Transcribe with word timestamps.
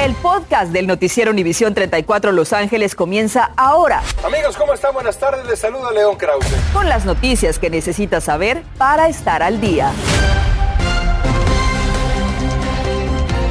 El 0.00 0.14
podcast 0.14 0.72
del 0.72 0.86
noticiero 0.86 1.30
Univisión 1.30 1.74
34 1.74 2.32
Los 2.32 2.54
Ángeles 2.54 2.94
comienza 2.94 3.50
ahora. 3.58 4.02
Amigos, 4.24 4.56
¿cómo 4.56 4.72
están? 4.72 4.94
Buenas 4.94 5.18
tardes. 5.18 5.44
Les 5.44 5.58
saluda 5.58 5.90
León 5.92 6.16
Krause. 6.16 6.46
Con 6.72 6.88
las 6.88 7.04
noticias 7.04 7.58
que 7.58 7.68
necesitas 7.68 8.24
saber 8.24 8.62
para 8.78 9.08
estar 9.10 9.42
al 9.42 9.60
día. 9.60 9.92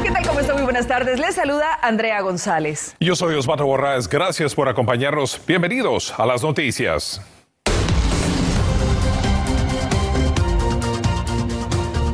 ¿Qué 0.02 0.10
tal? 0.10 0.26
¿Cómo 0.26 0.40
está? 0.40 0.56
Muy 0.56 0.64
buenas 0.64 0.88
tardes. 0.88 1.20
Les 1.20 1.36
saluda 1.36 1.68
Andrea 1.84 2.20
González. 2.22 2.96
Yo 3.00 3.16
soy 3.16 3.36
Osvaldo 3.36 3.68
Borraes. 3.68 4.10
Gracias 4.10 4.56
por 4.56 4.70
acompañarnos. 4.70 5.40
Bienvenidos 5.46 6.16
a 6.18 6.26
las 6.26 6.42
noticias. 6.42 7.22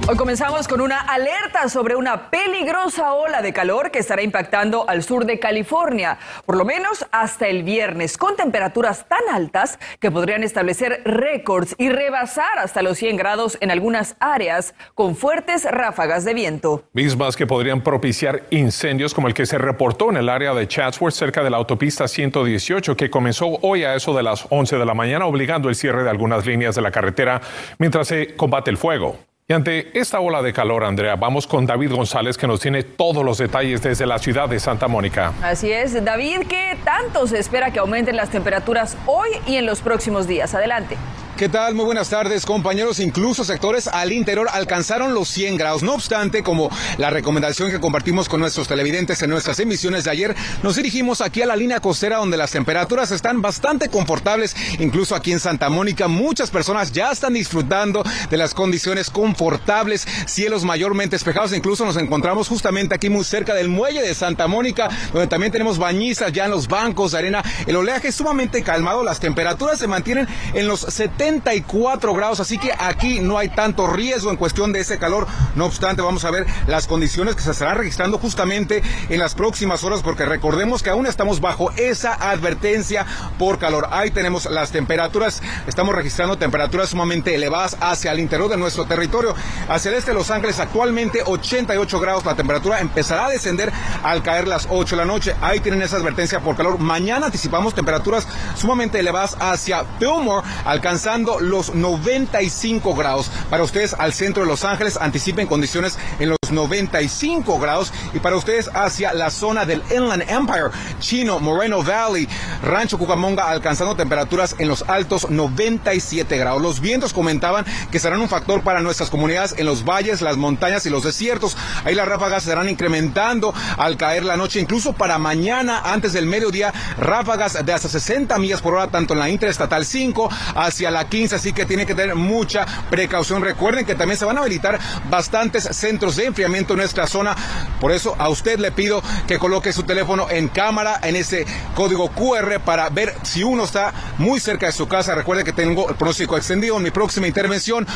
Hoy 0.08 0.18
comenzamos 0.18 0.68
con 0.68 0.82
una 0.82 1.00
alerta 1.00 1.68
sobre 1.68 1.96
una 1.96 2.30
peligrosa 2.30 3.14
ola 3.14 3.42
de 3.42 3.52
calor 3.54 3.90
que 3.90 3.98
estará 3.98 4.22
impactando 4.22 4.88
al 4.88 5.02
sur 5.02 5.26
de 5.26 5.40
California, 5.40 6.20
por 6.46 6.58
lo 6.58 6.64
menos 6.64 7.08
hasta 7.12 7.48
el 7.48 7.64
viernes, 7.64 8.16
con 8.16 8.36
temperaturas 8.36 9.08
tan 9.08 9.24
altas 9.34 9.80
que 10.00 10.12
podrían 10.12 10.44
establecer 10.44 11.02
récords 11.06 11.74
y 11.80 11.90
rebasar 11.90 12.60
hasta 12.60 12.84
los 12.84 13.00
100 13.00 13.18
grados 13.18 13.58
en 13.62 13.72
algunas 13.72 14.16
áreas 14.20 14.76
con 14.94 15.16
fuertes 15.16 15.66
ráfagas 15.66 16.24
de 16.24 16.36
viento. 16.36 16.84
Mismas 16.94 17.36
que 17.36 17.48
podrían 17.48 17.82
propiciar 17.82 18.44
incendios 18.52 19.12
como 19.12 19.28
el 19.28 19.34
que 19.34 19.48
se 19.48 19.58
reportó 19.58 20.12
en 20.12 20.18
el 20.18 20.30
área 20.30 20.54
de 20.54 20.68
Chatsworth 20.68 21.16
cerca 21.16 21.44
de 21.44 21.50
la 21.50 21.58
autopista 21.58 22.08
118 22.08 22.96
que 22.96 23.10
comenzó 23.10 23.58
hoy 23.64 23.86
a 23.86 23.96
eso 23.96 24.14
de 24.14 24.22
las 24.22 24.46
11 24.52 24.78
de 24.78 24.86
la 24.86 24.94
mañana 24.94 25.26
obligando 25.26 25.68
el 25.68 25.74
cierre 25.74 26.04
de 26.04 26.12
algunas 26.12 26.46
líneas 26.46 26.76
de 26.76 26.84
la 26.84 26.92
carretera 26.92 27.42
mientras 27.80 28.08
se 28.08 28.36
combate 28.36 28.70
el 28.70 28.78
fuego. 28.78 29.18
Y 29.48 29.54
ante 29.54 29.96
esta 30.00 30.20
ola 30.22 30.42
de 30.42 30.52
calor, 30.54 30.84
Andrea, 30.84 31.18
vamos 31.18 31.46
con 31.46 31.68
David 31.68 31.92
González 31.92 32.36
que 32.36 32.48
nos 32.48 32.60
tiene 32.60 32.82
todos 32.82 33.24
los 33.24 33.38
detalles 33.38 33.80
desde 33.84 34.08
la 34.08 34.18
ciudad 34.18 34.50
de 34.50 34.60
Santa 34.60 34.88
Mónica. 34.88 35.34
Así 35.44 35.72
es, 35.72 36.04
David, 36.04 36.48
¿qué 36.50 36.76
tanto 36.84 37.28
se 37.28 37.38
espera 37.38 37.70
que 37.70 37.78
aumenten 37.78 38.16
las 38.16 38.32
temperaturas 38.32 38.98
hoy 39.06 39.30
y 39.46 39.58
en 39.58 39.68
los 39.68 39.82
próximos 39.82 40.26
días? 40.26 40.56
Adelante. 40.56 40.98
¿Qué 41.38 41.50
tal? 41.50 41.76
Muy 41.76 41.84
buenas 41.84 42.10
tardes, 42.10 42.46
compañeros. 42.46 43.02
Incluso 43.02 43.44
sectores 43.44 43.90
al 43.90 44.14
interior 44.14 44.48
alcanzaron 44.54 45.14
los 45.14 45.28
100 45.28 45.58
grados. 45.58 45.84
No 45.84 45.94
obstante, 45.94 46.44
como 46.44 46.70
la 46.98 47.10
recomendación 47.10 47.70
que 47.70 47.82
compartimos 47.82 48.30
con 48.30 48.40
nuestros 48.40 48.70
televidentes 48.70 49.22
en 49.22 49.32
nuestras 49.32 49.60
emisiones 49.60 50.06
de 50.06 50.12
ayer, 50.12 50.36
nos 50.64 50.78
dirigimos 50.78 51.20
aquí 51.20 51.42
a 51.42 51.46
la 51.46 51.58
línea 51.58 51.82
costera 51.82 52.20
donde 52.20 52.38
las 52.38 52.52
temperaturas 52.52 53.12
están 53.12 53.42
bastante 53.42 53.90
confortables. 53.90 54.56
Incluso 54.80 55.14
aquí 55.14 55.34
en 55.34 55.42
Santa 55.42 55.68
Mónica, 55.68 56.08
muchas 56.08 56.52
personas 56.52 56.94
ya 56.94 57.12
están 57.12 57.34
disfrutando 57.34 58.02
de 58.30 58.38
las 58.38 58.54
condiciones 58.54 59.10
confortables, 59.10 60.08
cielos 60.28 60.64
mayormente 60.64 61.18
despejados. 61.18 61.52
Incluso 61.52 61.86
nos 61.86 61.98
encontramos 61.98 62.48
justamente 62.48 62.96
aquí 62.96 63.10
muy 63.10 63.26
cerca 63.26 63.54
del 63.54 63.68
muelle 63.68 64.02
de 64.02 64.16
Santa 64.16 64.48
Mónica, 64.48 64.88
donde 65.12 65.28
también 65.28 65.52
tenemos 65.52 65.80
bañistas 65.80 66.32
ya 66.32 66.46
en 66.46 66.52
los 66.52 66.70
bancos 66.70 67.12
de 67.12 67.18
arena. 67.18 67.44
El 67.68 67.76
oleaje 67.76 68.08
es 68.08 68.16
sumamente 68.16 68.64
calmado, 68.64 69.04
las 69.04 69.20
temperaturas 69.20 69.80
se 69.80 69.88
mantienen 69.88 70.30
en 70.54 70.70
los 70.70 70.80
70 70.80 71.25
74 71.26 72.14
grados, 72.14 72.40
así 72.40 72.60
que 72.60 72.72
aquí 72.78 73.20
no 73.20 73.40
hay 73.40 73.50
tanto 73.50 73.88
riesgo 73.88 74.30
en 74.30 74.38
cuestión 74.38 74.72
de 74.72 74.82
ese 74.82 75.00
calor. 75.00 75.26
No 75.56 75.66
obstante, 75.66 76.04
vamos 76.04 76.24
a 76.24 76.30
ver 76.30 76.46
las 76.68 76.86
condiciones 76.86 77.36
que 77.36 77.42
se 77.42 77.50
estarán 77.50 77.78
registrando 77.80 78.20
justamente 78.20 78.84
en 79.10 79.20
las 79.20 79.34
próximas 79.34 79.84
horas, 79.84 80.04
porque 80.04 80.26
recordemos 80.26 80.84
que 80.84 80.92
aún 80.92 81.08
estamos 81.08 81.42
bajo 81.42 81.72
esa 81.78 82.14
advertencia 82.14 83.08
por 83.40 83.58
calor. 83.58 83.88
Ahí 83.90 84.12
tenemos 84.12 84.46
las 84.46 84.70
temperaturas, 84.70 85.42
estamos 85.66 85.96
registrando 85.96 86.38
temperaturas 86.38 86.90
sumamente 86.90 87.34
elevadas 87.34 87.76
hacia 87.80 88.12
el 88.12 88.20
interior 88.20 88.50
de 88.50 88.58
nuestro 88.58 88.86
territorio. 88.86 89.34
Hacia 89.68 89.90
el 89.90 89.98
este 89.98 90.12
de 90.12 90.18
Los 90.18 90.30
Ángeles, 90.30 90.60
actualmente 90.60 91.24
88 91.26 92.00
grados, 92.00 92.26
la 92.26 92.36
temperatura 92.36 92.82
empezará 92.82 93.26
a 93.26 93.30
descender 93.30 93.72
al 94.04 94.22
caer 94.22 94.48
las 94.48 94.68
8 94.70 94.96
de 94.96 95.02
la 95.02 95.06
noche. 95.06 95.36
Ahí 95.42 95.60
tienen 95.60 95.82
esa 95.82 95.98
advertencia 95.98 96.40
por 96.40 96.56
calor. 96.56 96.78
Mañana 96.78 97.26
anticipamos 97.26 97.74
temperaturas 97.74 98.28
sumamente 98.56 99.00
elevadas 99.00 99.36
hacia 99.40 99.86
Fillmore, 99.98 100.48
alcanzando 100.66 101.15
los 101.24 101.74
95 101.74 102.94
grados. 102.96 103.32
Para 103.50 103.64
ustedes 103.64 103.94
al 103.94 104.14
centro 104.14 104.44
de 104.44 104.50
Los 104.50 104.66
Ángeles 104.66 104.98
anticipen 104.98 105.48
condiciones 105.48 105.98
en 106.20 106.30
los 106.30 106.45
95 106.52 107.60
grados 107.60 107.94
y 108.14 108.20
para 108.20 108.36
ustedes 108.36 108.70
hacia 108.74 109.14
la 109.14 109.30
zona 109.30 109.66
del 109.66 109.82
Inland 109.96 110.24
Empire, 110.30 110.70
Chino, 111.00 111.40
Moreno 111.40 111.84
Valley, 111.84 112.28
Rancho 112.64 112.98
Cucamonga 112.98 113.50
alcanzando 113.50 113.96
temperaturas 113.96 114.56
en 114.60 114.68
los 114.68 114.84
altos 114.88 115.30
97 115.30 116.38
grados. 116.38 116.62
Los 116.62 116.80
vientos 116.80 117.14
comentaban 117.14 117.66
que 117.92 118.00
serán 118.00 118.22
un 118.22 118.30
factor 118.30 118.62
para 118.62 118.82
nuestras 118.82 119.10
comunidades 119.10 119.56
en 119.58 119.66
los 119.66 119.86
valles, 119.86 120.22
las 120.22 120.38
montañas 120.38 120.86
y 120.86 120.90
los 120.90 121.04
desiertos. 121.04 121.58
Ahí 121.84 121.96
las 121.96 122.08
ráfagas 122.08 122.44
se 122.44 122.50
estarán 122.50 122.70
incrementando 122.70 123.54
al 123.78 123.98
caer 123.98 124.26
la 124.26 124.38
noche, 124.38 124.60
incluso 124.60 124.94
para 124.94 125.18
mañana 125.18 125.82
antes 125.86 126.14
del 126.14 126.26
mediodía, 126.26 126.74
ráfagas 126.98 127.66
de 127.66 127.74
hasta 127.74 127.90
60 127.90 128.38
millas 128.40 128.62
por 128.62 128.74
hora 128.76 128.88
tanto 128.88 129.14
en 129.14 129.20
la 129.20 129.30
Interestatal 129.30 129.86
5 129.86 130.30
hacia 130.56 130.92
la 130.92 131.08
15, 131.08 131.36
así 131.36 131.54
que 131.54 131.66
tiene 131.66 131.86
que 131.86 131.96
tener 131.96 132.16
mucha 132.16 132.66
precaución. 132.90 133.42
Recuerden 133.42 133.86
que 133.86 133.96
también 133.96 134.18
se 134.18 134.26
van 134.26 134.38
a 134.38 134.42
habilitar 134.42 134.80
bastantes 135.10 135.64
centros 135.72 136.16
de 136.16 136.26
en 136.44 136.78
nuestra 136.78 137.08
zona. 137.08 137.36
Por 137.80 137.92
eso 137.92 138.16
a 138.18 138.30
usted 138.30 138.60
le 138.60 138.72
pido 138.72 139.02
que 139.28 139.40
coloque 139.40 139.74
su 139.74 139.84
teléfono 139.84 140.28
en 140.30 140.48
cámara 140.48 141.00
en 141.04 141.16
ese 141.16 141.46
código 141.74 142.10
QR 142.10 142.60
para 142.60 142.90
ver 142.90 143.14
si 143.24 143.44
uno 143.44 143.64
está 143.64 143.94
muy 144.18 144.40
cerca 144.40 144.66
de 144.68 144.72
su 144.72 144.88
casa. 144.88 145.16
Recuerde 145.16 145.44
que 145.44 145.54
tengo 145.54 145.90
el 145.90 145.96
pronóstico 145.96 146.38
extendido 146.38 146.78
en 146.78 146.84
mi 146.84 146.92
próxima 146.92 147.28
intervención. 147.28 147.88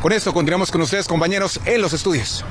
Con 0.00 0.12
esto 0.12 0.32
continuamos 0.32 0.70
con 0.70 0.82
ustedes, 0.82 1.06
compañeros, 1.06 1.60
en 1.64 1.82
los 1.82 1.92
estudios. 1.92 2.44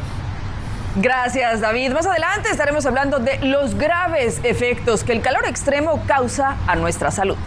Gracias, 0.95 1.61
David. 1.61 1.91
Más 1.91 2.07
adelante 2.07 2.49
estaremos 2.49 2.85
hablando 2.85 3.19
de 3.19 3.37
los 3.43 3.75
graves 3.75 4.39
efectos 4.43 5.03
que 5.03 5.13
el 5.13 5.21
calor 5.21 5.45
extremo 5.45 6.03
causa 6.07 6.57
a 6.65 6.75
nuestra 6.75 7.11
salud 7.11 7.37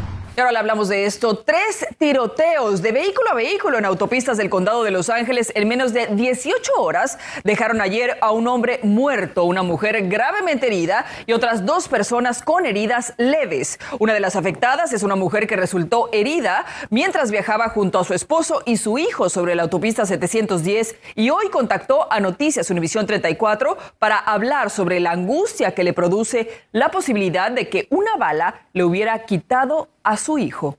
le 0.49 0.59
hablamos 0.59 0.89
de 0.89 1.05
esto. 1.05 1.37
Tres 1.37 1.87
tiroteos 1.99 2.81
de 2.81 2.93
vehículo 2.93 3.31
a 3.31 3.35
vehículo 3.35 3.77
en 3.77 3.85
autopistas 3.85 4.39
del 4.39 4.49
condado 4.49 4.83
de 4.83 4.91
Los 4.91 5.11
Ángeles 5.11 5.53
en 5.55 5.69
menos 5.69 5.93
de 5.93 6.07
18 6.07 6.73
horas 6.79 7.19
dejaron 7.45 7.81
ayer 7.83 8.17
a 8.23 8.33
un 8.33 8.49
hombre 8.49 8.81
muerto, 8.83 9.45
una 9.45 9.63
mujer 9.63 10.09
gravemente 10.09 10.69
herida 10.69 11.05
y 11.27 11.35
otras 11.35 11.67
dos 11.67 11.89
personas 11.89 12.43
con 12.43 12.65
heridas 12.65 13.13
leves. 13.19 13.79
Una 13.99 14.15
de 14.15 14.21
las 14.21 14.35
afectadas 14.35 14.95
es 14.95 15.03
una 15.03 15.15
mujer 15.15 15.47
que 15.47 15.57
resultó 15.57 16.09
herida 16.11 16.65
mientras 16.89 17.31
viajaba 17.31 17.69
junto 17.69 17.99
a 17.99 18.05
su 18.05 18.15
esposo 18.15 18.63
y 18.65 18.79
su 18.79 18.99
hijo 18.99 19.29
sobre 19.29 19.55
la 19.55 19.65
autopista 19.65 20.07
710 20.07 20.97
y 21.17 21.31
hoy 21.31 21.51
contactó 21.51 22.11
a 22.11 22.19
Noticias 22.19 22.71
Univisión 22.71 23.07
34 23.07 23.77
para 23.99 24.17
hablar 24.17 24.71
sobre 24.71 25.01
la 25.01 25.11
angustia 25.11 25.75
que 25.75 25.85
le 25.85 25.93
produce 25.93 26.65
la 26.73 26.91
posibilidad 26.91 27.51
de 27.51 27.69
que 27.69 27.87
una 27.91 28.17
bala 28.17 28.63
le 28.73 28.85
hubiera 28.85 29.27
quitado 29.27 29.89
a 30.03 30.17
su 30.17 30.39
hijo. 30.39 30.77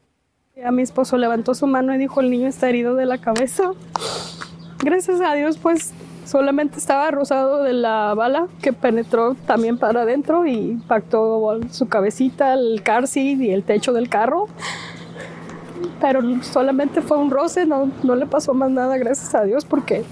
A 0.63 0.71
mi 0.71 0.81
esposo 0.81 1.17
levantó 1.17 1.55
su 1.55 1.65
mano 1.67 1.93
y 1.95 1.97
dijo, 1.97 2.21
el 2.21 2.29
niño 2.29 2.47
está 2.47 2.69
herido 2.69 2.95
de 2.95 3.05
la 3.05 3.17
cabeza. 3.17 3.71
Gracias 4.79 5.21
a 5.21 5.33
Dios, 5.33 5.57
pues 5.57 5.93
solamente 6.25 6.77
estaba 6.77 7.09
rosado 7.11 7.63
de 7.63 7.73
la 7.73 8.13
bala 8.13 8.47
que 8.61 8.73
penetró 8.73 9.35
también 9.45 9.77
para 9.77 10.03
adentro 10.03 10.45
y 10.45 10.53
impactó 10.53 11.59
su 11.71 11.87
cabecita, 11.87 12.53
el 12.53 12.81
car 12.83 13.05
y 13.15 13.49
el 13.51 13.63
techo 13.63 13.93
del 13.93 14.09
carro. 14.09 14.47
Pero 15.99 16.21
solamente 16.43 17.01
fue 17.01 17.17
un 17.17 17.31
roce, 17.31 17.65
no, 17.65 17.91
no 18.03 18.15
le 18.15 18.25
pasó 18.25 18.53
más 18.53 18.71
nada, 18.71 18.97
gracias 18.97 19.33
a 19.35 19.43
Dios, 19.43 19.65
porque 19.65 20.03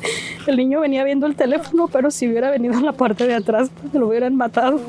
el 0.48 0.58
niño 0.58 0.82
venía 0.82 1.04
viendo 1.04 1.26
el 1.26 1.36
teléfono, 1.36 1.88
pero 1.88 2.12
si 2.12 2.28
hubiera 2.28 2.50
venido 2.50 2.76
en 2.76 2.86
la 2.86 2.94
parte 2.94 3.28
de 3.28 3.36
atrás, 3.36 3.72
pues 3.80 3.94
lo 3.94 4.08
hubieran 4.08 4.36
matado. 4.36 4.80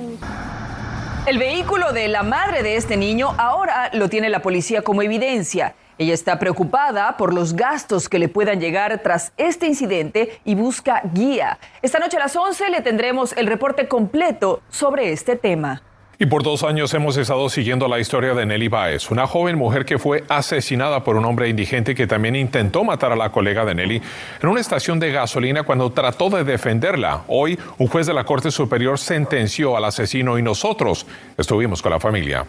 El 1.31 1.39
vehículo 1.39 1.93
de 1.93 2.09
la 2.09 2.25
madre 2.25 2.65
de 2.65 2.75
este 2.75 2.97
niño 2.97 3.37
ahora 3.39 3.89
lo 3.93 4.09
tiene 4.09 4.31
la 4.31 4.43
policía 4.43 4.83
como 4.83 5.01
evidencia. 5.01 5.77
Ella 5.97 6.13
está 6.13 6.41
preocupada 6.41 7.17
por 7.17 7.33
los 7.33 7.55
gastos 7.55 8.09
que 8.09 8.19
le 8.19 8.29
puedan 8.29 8.59
llegar 8.59 9.01
tras 9.01 9.33
este 9.37 9.69
incidente 9.69 10.41
y 10.45 10.57
busca 10.57 11.03
guía. 11.15 11.61
Esta 11.83 12.01
noche 12.01 12.17
a 12.17 12.21
las 12.21 12.35
11 12.35 12.71
le 12.71 12.81
tendremos 12.81 13.33
el 13.37 13.47
reporte 13.47 13.87
completo 13.87 14.61
sobre 14.71 15.13
este 15.13 15.37
tema. 15.37 15.85
Y 16.23 16.27
por 16.27 16.43
dos 16.43 16.65
años 16.65 16.93
hemos 16.93 17.17
estado 17.17 17.49
siguiendo 17.49 17.89
la 17.89 17.99
historia 17.99 18.35
de 18.35 18.45
Nelly 18.45 18.69
Baez, 18.69 19.11
una 19.11 19.27
joven 19.27 19.57
mujer 19.57 19.87
que 19.87 19.99
fue 19.99 20.23
asesinada 20.29 21.03
por 21.03 21.17
un 21.17 21.25
hombre 21.25 21.49
indigente 21.49 21.95
que 21.95 22.07
también 22.07 22.37
intentó 22.37 22.85
matar 22.85 23.13
a 23.13 23.17
la 23.17 23.33
colega 23.33 23.65
de 23.65 23.75
Nelly 23.75 24.03
en 24.43 24.49
una 24.51 24.61
estación 24.61 25.01
de 25.01 25.13
gasolina 25.13 25.63
cuando 25.63 25.91
trató 25.93 26.29
de 26.29 26.45
defenderla. 26.45 27.23
Hoy, 27.27 27.59
un 27.79 27.87
juez 27.87 28.07
de 28.07 28.13
la 28.13 28.25
Corte 28.25 28.51
Superior 28.51 28.99
sentenció 28.99 29.79
al 29.79 29.87
asesino 29.87 30.39
y 30.39 30.43
nosotros 30.43 31.07
estuvimos 31.39 31.81
con 31.81 31.93
la 31.93 32.01
familia. 32.01 32.45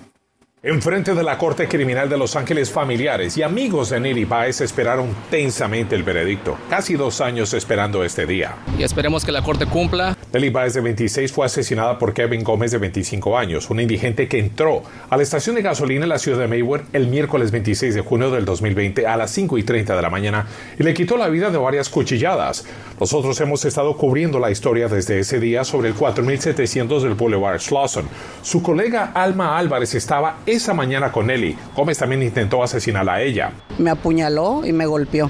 Enfrente 0.64 1.16
de 1.16 1.24
la 1.24 1.40
Corte 1.40 1.68
Criminal 1.68 2.08
de 2.08 2.20
Los 2.20 2.36
Ángeles, 2.36 2.70
familiares 2.70 3.36
y 3.36 3.42
amigos 3.42 3.90
de 3.90 4.00
Nelly 4.00 4.26
Baez 4.26 4.62
esperaron 4.62 5.08
tensamente 5.32 5.96
el 5.96 6.04
veredicto. 6.04 6.56
Casi 6.70 6.94
dos 6.94 7.20
años 7.20 7.56
esperando 7.56 8.04
este 8.04 8.28
día. 8.28 8.58
Y 8.78 8.84
esperemos 8.84 9.26
que 9.26 9.32
la 9.32 9.42
Corte 9.42 9.66
cumpla. 9.66 10.16
Nelly 10.32 10.52
Baez, 10.52 10.76
de 10.76 10.82
26, 10.82 11.32
fue 11.32 11.48
asesinada 11.48 11.98
por 11.98 12.14
Kevin 12.14 12.44
Gómez, 12.44 12.70
de 12.70 12.78
25 12.78 13.40
años, 13.40 13.72
un 13.72 13.80
indigente 13.80 14.28
que 14.28 14.38
entró 14.38 14.84
a 15.10 15.18
la 15.18 15.24
estación 15.24 15.56
de 15.56 15.64
gasolina 15.64 16.04
en 16.04 16.10
la 16.10 16.20
ciudad 16.20 16.38
de 16.38 16.48
Maywood 16.48 16.82
el 16.94 17.08
miércoles 17.08 17.50
26 17.50 17.96
de 17.96 18.02
junio 18.02 18.30
del 18.30 18.46
2020 18.46 19.08
a 19.08 19.18
las 19.18 19.32
5 19.32 19.58
y 19.58 19.64
30 19.64 19.96
de 19.96 20.02
la 20.04 20.12
mañana 20.12 20.46
y 20.78 20.84
le 20.84 20.94
quitó 20.94 21.18
la 21.18 21.28
vida 21.28 21.50
de 21.50 21.58
varias 21.58 21.90
cuchilladas. 21.90 22.66
Nosotros 23.00 23.42
hemos 23.42 23.66
estado 23.66 23.98
cubriendo 23.98 24.38
la 24.38 24.52
historia 24.52 24.88
desde 24.88 25.18
ese 25.18 25.40
día 25.40 25.64
sobre 25.64 25.88
el 25.90 25.96
4700 25.96 27.02
del 27.02 27.16
Boulevard 27.16 27.60
Slauson. 27.60 28.08
Su 28.44 28.62
colega 28.62 29.12
Alma 29.16 29.58
Álvarez 29.58 29.96
estaba 29.96 30.38
esa 30.54 30.74
mañana 30.74 31.12
con 31.12 31.28
Nelly. 31.28 31.58
Gómez 31.76 31.98
también 31.98 32.24
intentó 32.24 32.64
asesinarla 32.64 33.16
a 33.16 33.22
ella. 33.22 33.52
Me 33.78 33.90
apuñaló 33.90 34.66
y 34.66 34.74
me 34.74 34.86
golpeó 34.86 35.30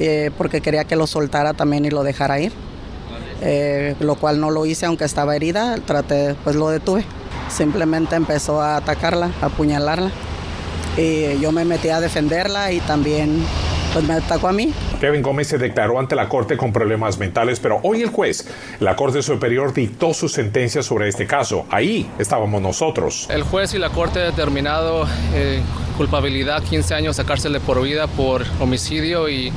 eh, 0.00 0.30
porque 0.36 0.60
quería 0.60 0.84
que 0.84 0.96
lo 0.96 1.06
soltara 1.06 1.54
también 1.54 1.84
y 1.84 1.90
lo 1.90 2.02
dejara 2.02 2.40
ir. 2.40 2.52
Eh, 3.40 3.94
lo 4.00 4.16
cual 4.16 4.40
no 4.40 4.50
lo 4.50 4.66
hice 4.66 4.86
aunque 4.86 5.04
estaba 5.04 5.36
herida, 5.36 5.76
traté, 5.76 6.34
pues 6.44 6.56
lo 6.56 6.68
detuve. 6.70 7.04
Simplemente 7.48 8.16
empezó 8.16 8.60
a 8.60 8.76
atacarla, 8.76 9.30
a 9.40 9.46
apuñalarla. 9.46 10.10
Y 10.96 11.38
yo 11.38 11.52
me 11.52 11.64
metí 11.64 11.88
a 11.88 12.00
defenderla 12.00 12.72
y 12.72 12.80
también 12.80 13.44
pues 13.92 14.04
me 14.04 14.14
atacó 14.14 14.48
a 14.48 14.52
mí. 14.52 14.72
Kevin 15.00 15.22
Gómez 15.22 15.48
se 15.48 15.58
declaró 15.58 15.98
ante 16.00 16.16
la 16.16 16.28
corte 16.28 16.56
con 16.56 16.72
problemas 16.72 17.18
mentales, 17.18 17.60
pero 17.60 17.78
hoy 17.84 18.02
el 18.02 18.10
juez, 18.10 18.48
la 18.80 18.96
Corte 18.96 19.22
Superior, 19.22 19.72
dictó 19.72 20.12
su 20.12 20.28
sentencia 20.28 20.82
sobre 20.82 21.08
este 21.08 21.26
caso. 21.26 21.66
Ahí 21.70 22.10
estábamos 22.18 22.60
nosotros. 22.60 23.28
El 23.30 23.44
juez 23.44 23.74
y 23.74 23.78
la 23.78 23.90
corte 23.90 24.20
han 24.20 24.30
determinado 24.30 25.06
eh, 25.34 25.60
culpabilidad, 25.96 26.62
15 26.64 26.94
años 26.94 27.16
de 27.16 27.24
cárcel 27.24 27.60
por 27.60 27.80
vida 27.82 28.08
por 28.08 28.44
homicidio 28.60 29.28
y 29.28 29.52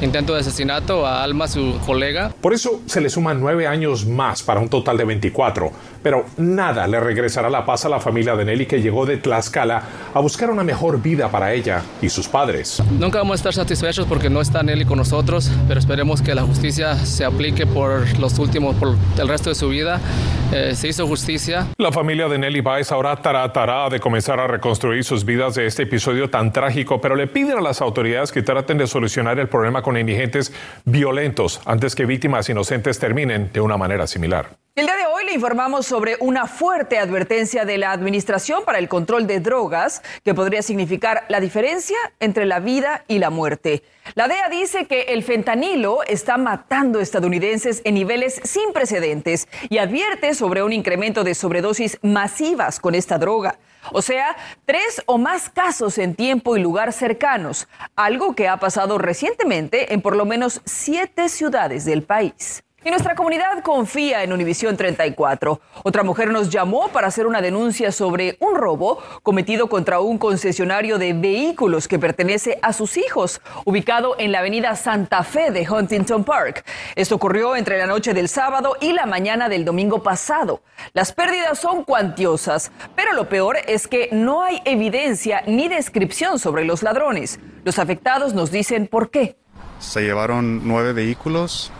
intento 0.00 0.34
de 0.34 0.40
asesinato 0.40 1.06
a 1.06 1.22
Alma, 1.22 1.48
su 1.48 1.78
colega. 1.84 2.32
Por 2.40 2.52
eso 2.52 2.82
se 2.86 3.00
le 3.00 3.10
suman 3.10 3.40
nueve 3.40 3.66
años 3.66 4.06
más 4.06 4.42
para 4.42 4.60
un 4.60 4.68
total 4.68 4.96
de 4.96 5.04
24. 5.04 5.70
Pero 6.02 6.24
nada 6.36 6.86
le 6.86 7.00
regresará 7.00 7.50
la 7.50 7.64
paz 7.64 7.84
a 7.84 7.88
la 7.88 8.00
familia 8.00 8.36
de 8.36 8.44
Nelly 8.44 8.66
que 8.66 8.80
llegó 8.80 9.06
de 9.06 9.16
Tlaxcala 9.16 9.82
a 10.14 10.20
buscar 10.20 10.50
una 10.50 10.62
mejor 10.62 11.02
vida 11.02 11.28
para 11.30 11.52
ella 11.52 11.82
y 12.00 12.08
sus 12.08 12.28
padres. 12.28 12.82
Nunca 12.98 13.18
vamos 13.18 13.34
a 13.34 13.36
estar 13.36 13.54
satisfechos 13.54 14.06
porque 14.06 14.30
no 14.30 14.40
está 14.40 14.62
Nelly 14.62 14.84
con 14.84 14.98
nosotros, 14.98 15.50
pero 15.66 15.80
esperemos 15.80 16.22
que 16.22 16.34
la 16.34 16.42
justicia 16.42 16.94
se 16.96 17.24
aplique 17.24 17.66
por 17.66 18.18
los 18.18 18.38
últimos, 18.38 18.76
por 18.76 18.94
el 19.18 19.28
resto 19.28 19.50
de 19.50 19.54
su 19.54 19.68
vida. 19.68 20.00
Eh, 20.52 20.74
se 20.76 20.88
hizo 20.88 21.06
justicia. 21.06 21.66
La 21.78 21.90
familia 21.90 22.28
de 22.28 22.38
Nelly 22.38 22.60
Baez 22.60 22.92
ahora 22.92 23.16
tratará 23.16 23.88
de 23.88 23.98
comenzar 23.98 24.38
a 24.38 24.46
reconstruir 24.46 25.02
sus 25.02 25.24
vidas 25.24 25.54
de 25.56 25.66
este 25.66 25.82
episodio 25.84 26.30
tan 26.30 26.52
trágico, 26.52 27.00
pero 27.00 27.16
le 27.16 27.26
piden 27.26 27.58
a 27.58 27.60
las 27.60 27.80
autoridades 27.80 28.30
que 28.30 28.42
traten 28.42 28.78
de 28.78 28.86
solucionar 28.86 29.38
el 29.38 29.48
problema 29.48 29.82
con 29.86 29.96
indigentes 29.96 30.52
violentos 30.84 31.60
antes 31.64 31.94
que 31.94 32.06
víctimas 32.06 32.48
inocentes 32.48 32.98
terminen 32.98 33.52
de 33.52 33.60
una 33.60 33.76
manera 33.76 34.08
similar. 34.08 34.56
El 34.74 34.84
día 34.84 34.96
de 34.96 35.06
hoy 35.06 35.24
le 35.24 35.32
informamos 35.32 35.86
sobre 35.86 36.16
una 36.18 36.48
fuerte 36.48 36.98
advertencia 36.98 37.64
de 37.64 37.78
la 37.78 37.92
Administración 37.92 38.64
para 38.64 38.78
el 38.78 38.88
Control 38.88 39.28
de 39.28 39.38
Drogas 39.38 40.02
que 40.24 40.34
podría 40.34 40.60
significar 40.62 41.24
la 41.28 41.38
diferencia 41.38 41.96
entre 42.18 42.46
la 42.46 42.58
vida 42.58 43.04
y 43.06 43.20
la 43.20 43.30
muerte. 43.30 43.84
La 44.16 44.26
DEA 44.26 44.48
dice 44.48 44.86
que 44.86 45.02
el 45.02 45.22
fentanilo 45.22 46.02
está 46.02 46.36
matando 46.36 47.00
estadounidenses 47.00 47.80
en 47.84 47.94
niveles 47.94 48.40
sin 48.42 48.72
precedentes 48.72 49.46
y 49.70 49.78
advierte 49.78 50.34
sobre 50.34 50.64
un 50.64 50.72
incremento 50.72 51.22
de 51.22 51.36
sobredosis 51.36 52.00
masivas 52.02 52.80
con 52.80 52.96
esta 52.96 53.18
droga. 53.18 53.56
O 53.92 54.02
sea, 54.02 54.36
tres 54.64 55.02
o 55.06 55.18
más 55.18 55.48
casos 55.48 55.98
en 55.98 56.14
tiempo 56.14 56.56
y 56.56 56.60
lugar 56.60 56.92
cercanos, 56.92 57.68
algo 57.94 58.34
que 58.34 58.48
ha 58.48 58.58
pasado 58.58 58.98
recientemente 58.98 59.92
en 59.94 60.02
por 60.02 60.16
lo 60.16 60.24
menos 60.24 60.60
siete 60.64 61.28
ciudades 61.28 61.84
del 61.84 62.02
país. 62.02 62.62
Y 62.86 62.90
nuestra 62.90 63.16
comunidad 63.16 63.64
confía 63.64 64.22
en 64.22 64.32
Univisión 64.32 64.76
34. 64.76 65.60
Otra 65.82 66.04
mujer 66.04 66.30
nos 66.30 66.50
llamó 66.50 66.86
para 66.90 67.08
hacer 67.08 67.26
una 67.26 67.42
denuncia 67.42 67.90
sobre 67.90 68.36
un 68.38 68.54
robo 68.54 69.02
cometido 69.24 69.68
contra 69.68 69.98
un 69.98 70.18
concesionario 70.18 70.96
de 70.96 71.12
vehículos 71.12 71.88
que 71.88 71.98
pertenece 71.98 72.60
a 72.62 72.72
sus 72.72 72.96
hijos, 72.96 73.40
ubicado 73.64 74.14
en 74.20 74.30
la 74.30 74.38
avenida 74.38 74.76
Santa 74.76 75.24
Fe 75.24 75.50
de 75.50 75.68
Huntington 75.68 76.22
Park. 76.22 76.64
Esto 76.94 77.16
ocurrió 77.16 77.56
entre 77.56 77.76
la 77.76 77.88
noche 77.88 78.14
del 78.14 78.28
sábado 78.28 78.76
y 78.80 78.92
la 78.92 79.04
mañana 79.04 79.48
del 79.48 79.64
domingo 79.64 80.04
pasado. 80.04 80.62
Las 80.92 81.10
pérdidas 81.10 81.58
son 81.58 81.82
cuantiosas, 81.82 82.70
pero 82.94 83.14
lo 83.14 83.28
peor 83.28 83.56
es 83.66 83.88
que 83.88 84.10
no 84.12 84.44
hay 84.44 84.62
evidencia 84.64 85.42
ni 85.48 85.66
descripción 85.66 86.38
sobre 86.38 86.64
los 86.64 86.84
ladrones. 86.84 87.40
Los 87.64 87.80
afectados 87.80 88.32
nos 88.32 88.52
dicen 88.52 88.86
por 88.86 89.10
qué. 89.10 89.34
Se 89.80 90.02
llevaron 90.02 90.68
nueve 90.68 90.92
vehículos, 90.92 91.72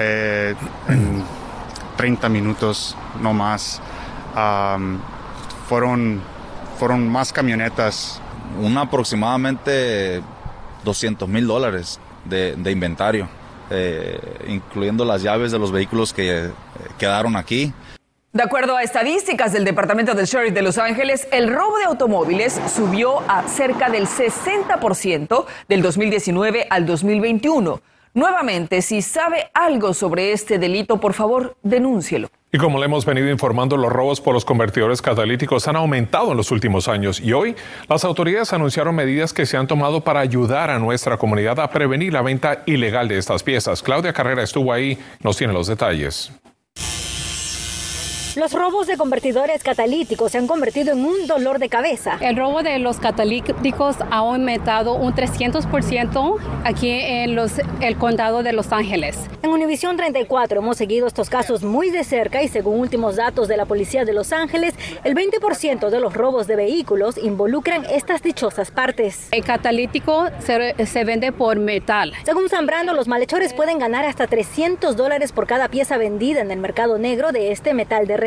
eh, 0.00 0.54
en 0.88 1.22
30 1.96 2.28
minutos 2.28 2.96
no 3.20 3.32
más. 3.32 3.80
fueron, 5.68 6.20
fueron 6.78 7.08
más 7.08 7.32
camionetas. 7.32 8.20
Un 8.60 8.76
aproximadamente 8.78 10.22
200 10.84 11.28
mil 11.28 11.46
dólares 11.46 12.00
de, 12.24 12.70
inventario, 12.70 13.28
eh, 13.70 14.18
incluyendo 14.48 15.04
las 15.04 15.22
llaves 15.22 15.52
de 15.52 15.58
los 15.58 15.72
vehículos 15.72 16.12
que 16.12 16.46
eh, 16.46 16.50
quedaron 16.98 17.36
aquí. 17.36 17.72
De 18.32 18.44
acuerdo 18.44 18.76
a 18.76 18.82
estadísticas 18.84 19.52
del 19.52 19.64
Departamento 19.64 20.14
del 20.14 20.26
Sheriff 20.26 20.54
de 20.54 20.62
Los 20.62 20.78
Ángeles, 20.78 21.26
el 21.32 21.52
robo 21.52 21.78
de 21.78 21.84
automóviles 21.84 22.60
subió 22.72 23.20
a 23.28 23.48
cerca 23.48 23.90
del 23.90 24.06
60% 24.06 25.46
del 25.68 25.82
2019 25.82 26.66
al 26.70 26.86
2021. 26.86 27.80
Nuevamente, 28.12 28.82
si 28.82 29.02
sabe 29.02 29.50
algo 29.54 29.94
sobre 29.94 30.32
este 30.32 30.58
delito, 30.58 30.98
por 30.98 31.14
favor, 31.14 31.56
denúncielo. 31.62 32.28
Y 32.52 32.58
como 32.58 32.80
le 32.80 32.86
hemos 32.86 33.06
venido 33.06 33.30
informando, 33.30 33.76
los 33.76 33.92
robos 33.92 34.20
por 34.20 34.34
los 34.34 34.44
convertidores 34.44 35.00
catalíticos 35.00 35.68
han 35.68 35.76
aumentado 35.76 36.32
en 36.32 36.36
los 36.36 36.50
últimos 36.50 36.88
años 36.88 37.20
y 37.20 37.32
hoy 37.32 37.54
las 37.88 38.04
autoridades 38.04 38.52
anunciaron 38.52 38.96
medidas 38.96 39.32
que 39.32 39.46
se 39.46 39.56
han 39.56 39.68
tomado 39.68 40.00
para 40.00 40.18
ayudar 40.18 40.70
a 40.70 40.80
nuestra 40.80 41.16
comunidad 41.16 41.60
a 41.60 41.70
prevenir 41.70 42.12
la 42.12 42.22
venta 42.22 42.64
ilegal 42.66 43.06
de 43.06 43.18
estas 43.18 43.44
piezas. 43.44 43.80
Claudia 43.80 44.12
Carrera 44.12 44.42
estuvo 44.42 44.72
ahí, 44.72 44.98
nos 45.22 45.36
tiene 45.36 45.52
los 45.52 45.68
detalles. 45.68 46.32
Los 48.36 48.52
robos 48.52 48.86
de 48.86 48.96
convertidores 48.96 49.64
catalíticos 49.64 50.30
se 50.30 50.38
han 50.38 50.46
convertido 50.46 50.92
en 50.92 51.04
un 51.04 51.26
dolor 51.26 51.58
de 51.58 51.68
cabeza. 51.68 52.16
El 52.20 52.36
robo 52.36 52.62
de 52.62 52.78
los 52.78 53.00
catalíticos 53.00 53.96
ha 54.08 54.18
aumentado 54.18 54.94
un 54.94 55.12
300% 55.12 56.36
aquí 56.62 56.90
en 56.90 57.34
los, 57.34 57.54
el 57.80 57.96
condado 57.96 58.44
de 58.44 58.52
Los 58.52 58.70
Ángeles. 58.70 59.18
En 59.42 59.50
Univisión 59.50 59.96
34 59.96 60.60
hemos 60.60 60.76
seguido 60.76 61.08
estos 61.08 61.28
casos 61.28 61.64
muy 61.64 61.90
de 61.90 62.04
cerca 62.04 62.40
y 62.40 62.46
según 62.46 62.78
últimos 62.78 63.16
datos 63.16 63.48
de 63.48 63.56
la 63.56 63.64
Policía 63.64 64.04
de 64.04 64.12
Los 64.12 64.32
Ángeles, 64.32 64.74
el 65.02 65.16
20% 65.16 65.90
de 65.90 65.98
los 65.98 66.14
robos 66.14 66.46
de 66.46 66.54
vehículos 66.54 67.18
involucran 67.18 67.84
estas 67.86 68.22
dichosas 68.22 68.70
partes. 68.70 69.26
El 69.32 69.42
catalítico 69.42 70.26
se, 70.38 70.86
se 70.86 71.04
vende 71.04 71.32
por 71.32 71.58
metal. 71.58 72.12
Según 72.24 72.48
Zambrano, 72.48 72.94
los 72.94 73.08
malhechores 73.08 73.54
pueden 73.54 73.80
ganar 73.80 74.04
hasta 74.04 74.28
300 74.28 74.96
dólares 74.96 75.32
por 75.32 75.48
cada 75.48 75.66
pieza 75.66 75.96
vendida 75.96 76.42
en 76.42 76.52
el 76.52 76.60
mercado 76.60 76.96
negro 76.98 77.32
de 77.32 77.50
este 77.50 77.74
metal 77.74 78.06
de 78.06 78.19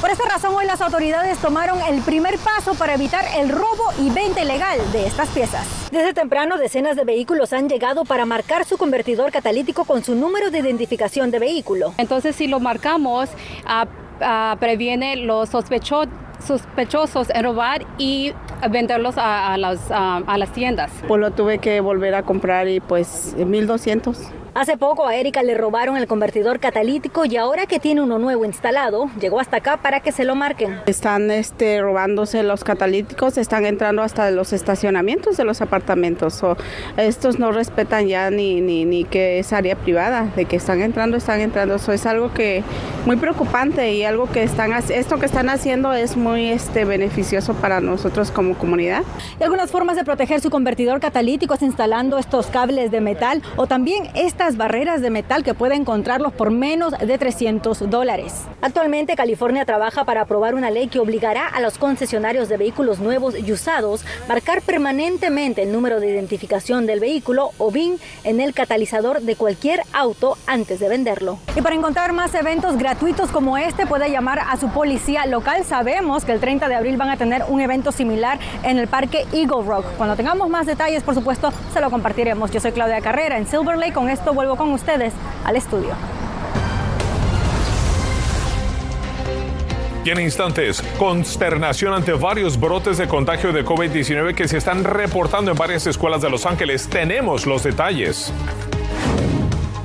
por 0.00 0.10
esta 0.10 0.28
razón 0.28 0.54
hoy 0.54 0.64
las 0.64 0.80
autoridades 0.80 1.38
tomaron 1.38 1.80
el 1.88 2.00
primer 2.02 2.38
paso 2.38 2.74
para 2.74 2.94
evitar 2.94 3.24
el 3.36 3.48
robo 3.48 3.82
y 4.00 4.08
venta 4.10 4.44
ilegal 4.44 4.78
de 4.92 5.08
estas 5.08 5.28
piezas. 5.30 5.66
Desde 5.90 6.14
temprano 6.14 6.56
decenas 6.56 6.94
de 6.94 7.02
vehículos 7.02 7.52
han 7.52 7.68
llegado 7.68 8.04
para 8.04 8.26
marcar 8.26 8.64
su 8.64 8.78
convertidor 8.78 9.32
catalítico 9.32 9.86
con 9.86 10.04
su 10.04 10.14
número 10.14 10.52
de 10.52 10.60
identificación 10.60 11.32
de 11.32 11.40
vehículo. 11.40 11.94
Entonces 11.98 12.36
si 12.36 12.46
lo 12.46 12.60
marcamos, 12.60 13.28
ah, 13.66 13.86
ah, 14.20 14.56
previene 14.60 15.16
los 15.16 15.48
sospechosos 15.48 16.14
sospechosos 16.46 17.30
en 17.30 17.42
robar 17.42 17.86
y 17.98 18.32
venderlos 18.70 19.14
a, 19.16 19.56
las, 19.56 19.90
a, 19.90 20.38
las 20.38 20.52
tiendas. 20.52 20.92
Pues 21.08 21.20
lo 21.20 21.30
tuve 21.30 21.58
que 21.58 21.80
volver 21.80 22.14
a 22.14 22.22
comprar 22.22 22.68
y 22.68 22.80
pues 22.80 23.34
1200. 23.36 24.18
Hace 24.56 24.76
poco 24.76 25.08
a 25.08 25.16
Erika 25.16 25.42
le 25.42 25.56
robaron 25.56 25.96
el 25.96 26.06
convertidor 26.06 26.60
catalítico 26.60 27.24
y 27.24 27.36
ahora 27.36 27.66
que 27.66 27.80
tiene 27.80 28.02
uno 28.02 28.20
nuevo 28.20 28.44
instalado, 28.44 29.10
llegó 29.20 29.40
hasta 29.40 29.56
acá 29.56 29.78
para 29.78 29.98
que 29.98 30.12
se 30.12 30.24
lo 30.24 30.36
marquen. 30.36 30.78
Están 30.86 31.28
este, 31.32 31.80
robándose 31.80 32.40
los 32.44 32.62
catalíticos, 32.62 33.36
están 33.36 33.66
entrando 33.66 34.02
hasta 34.02 34.30
los 34.30 34.52
estacionamientos 34.52 35.36
de 35.36 35.42
los 35.42 35.60
apartamentos. 35.60 36.40
estos 36.96 37.40
no 37.40 37.50
respetan 37.50 38.06
ya 38.06 38.30
ni, 38.30 38.60
ni, 38.60 38.84
ni, 38.84 39.02
que 39.02 39.40
es 39.40 39.52
área 39.52 39.74
privada, 39.74 40.28
de 40.36 40.44
que 40.44 40.54
están 40.54 40.82
entrando, 40.82 41.16
están 41.16 41.40
entrando. 41.40 41.74
Eso 41.74 41.90
es 41.90 42.06
algo 42.06 42.32
que 42.32 42.62
muy 43.06 43.16
preocupante 43.16 43.92
y 43.92 44.04
algo 44.04 44.30
que 44.30 44.44
están 44.44 44.72
esto 44.72 45.18
que 45.18 45.26
están 45.26 45.48
haciendo 45.48 45.92
es 45.94 46.16
muy 46.16 46.50
este, 46.50 46.84
beneficioso 46.84 47.54
para 47.54 47.80
nosotros 47.80 48.30
como 48.30 48.54
comunidad. 48.54 49.02
Y 49.40 49.42
algunas 49.42 49.72
formas 49.72 49.96
de 49.96 50.04
proteger 50.04 50.40
su 50.40 50.50
convertidor 50.50 51.00
catalítico 51.00 51.54
es 51.54 51.62
instalando 51.62 52.18
estos 52.18 52.46
cables 52.46 52.92
de 52.92 53.00
metal 53.00 53.42
o 53.56 53.66
también 53.66 54.10
esta 54.14 54.43
estas 54.44 54.58
barreras 54.58 55.00
de 55.00 55.08
metal 55.08 55.42
que 55.42 55.54
puede 55.54 55.74
encontrarlos 55.74 56.30
por 56.34 56.50
menos 56.50 56.92
de 56.92 57.16
300 57.16 57.88
dólares. 57.88 58.42
Actualmente 58.60 59.16
California 59.16 59.64
trabaja 59.64 60.04
para 60.04 60.20
aprobar 60.20 60.54
una 60.54 60.70
ley 60.70 60.88
que 60.88 60.98
obligará 60.98 61.46
a 61.46 61.62
los 61.62 61.78
concesionarios 61.78 62.50
de 62.50 62.58
vehículos 62.58 62.98
nuevos 62.98 63.34
y 63.38 63.50
usados 63.50 64.04
marcar 64.28 64.60
permanentemente 64.60 65.62
el 65.62 65.72
número 65.72 65.98
de 65.98 66.10
identificación 66.10 66.84
del 66.84 67.00
vehículo 67.00 67.52
o 67.56 67.70
BIN 67.70 67.98
en 68.24 68.38
el 68.38 68.52
catalizador 68.52 69.22
de 69.22 69.34
cualquier 69.34 69.80
auto 69.94 70.36
antes 70.46 70.78
de 70.78 70.90
venderlo. 70.90 71.38
Y 71.56 71.62
para 71.62 71.76
encontrar 71.76 72.12
más 72.12 72.34
eventos 72.34 72.76
gratuitos 72.76 73.30
como 73.30 73.56
este 73.56 73.86
puede 73.86 74.10
llamar 74.10 74.40
a 74.40 74.58
su 74.58 74.68
policía 74.68 75.24
local. 75.24 75.64
Sabemos 75.64 76.26
que 76.26 76.32
el 76.32 76.40
30 76.40 76.68
de 76.68 76.74
abril 76.74 76.98
van 76.98 77.08
a 77.08 77.16
tener 77.16 77.44
un 77.48 77.62
evento 77.62 77.92
similar 77.92 78.38
en 78.62 78.78
el 78.78 78.88
parque 78.88 79.24
Eagle 79.32 79.62
Rock. 79.64 79.86
Cuando 79.96 80.16
tengamos 80.16 80.50
más 80.50 80.66
detalles, 80.66 81.02
por 81.02 81.14
supuesto, 81.14 81.50
se 81.72 81.80
lo 81.80 81.90
compartiremos. 81.90 82.50
Yo 82.50 82.60
soy 82.60 82.72
Claudia 82.72 83.00
Carrera 83.00 83.38
en 83.38 83.46
Silver 83.46 83.78
Lake. 83.78 83.94
Con 83.94 84.10
esto 84.10 84.33
vuelvo 84.34 84.56
con 84.56 84.72
ustedes 84.72 85.12
al 85.44 85.56
estudio. 85.56 85.94
Y 90.04 90.10
en 90.10 90.20
instantes, 90.20 90.82
consternación 90.98 91.94
ante 91.94 92.12
varios 92.12 92.60
brotes 92.60 92.98
de 92.98 93.08
contagio 93.08 93.54
de 93.54 93.64
COVID-19 93.64 94.34
que 94.34 94.46
se 94.46 94.58
están 94.58 94.84
reportando 94.84 95.50
en 95.50 95.56
varias 95.56 95.86
escuelas 95.86 96.20
de 96.20 96.28
Los 96.28 96.44
Ángeles. 96.44 96.88
Tenemos 96.90 97.46
los 97.46 97.62
detalles. 97.62 98.30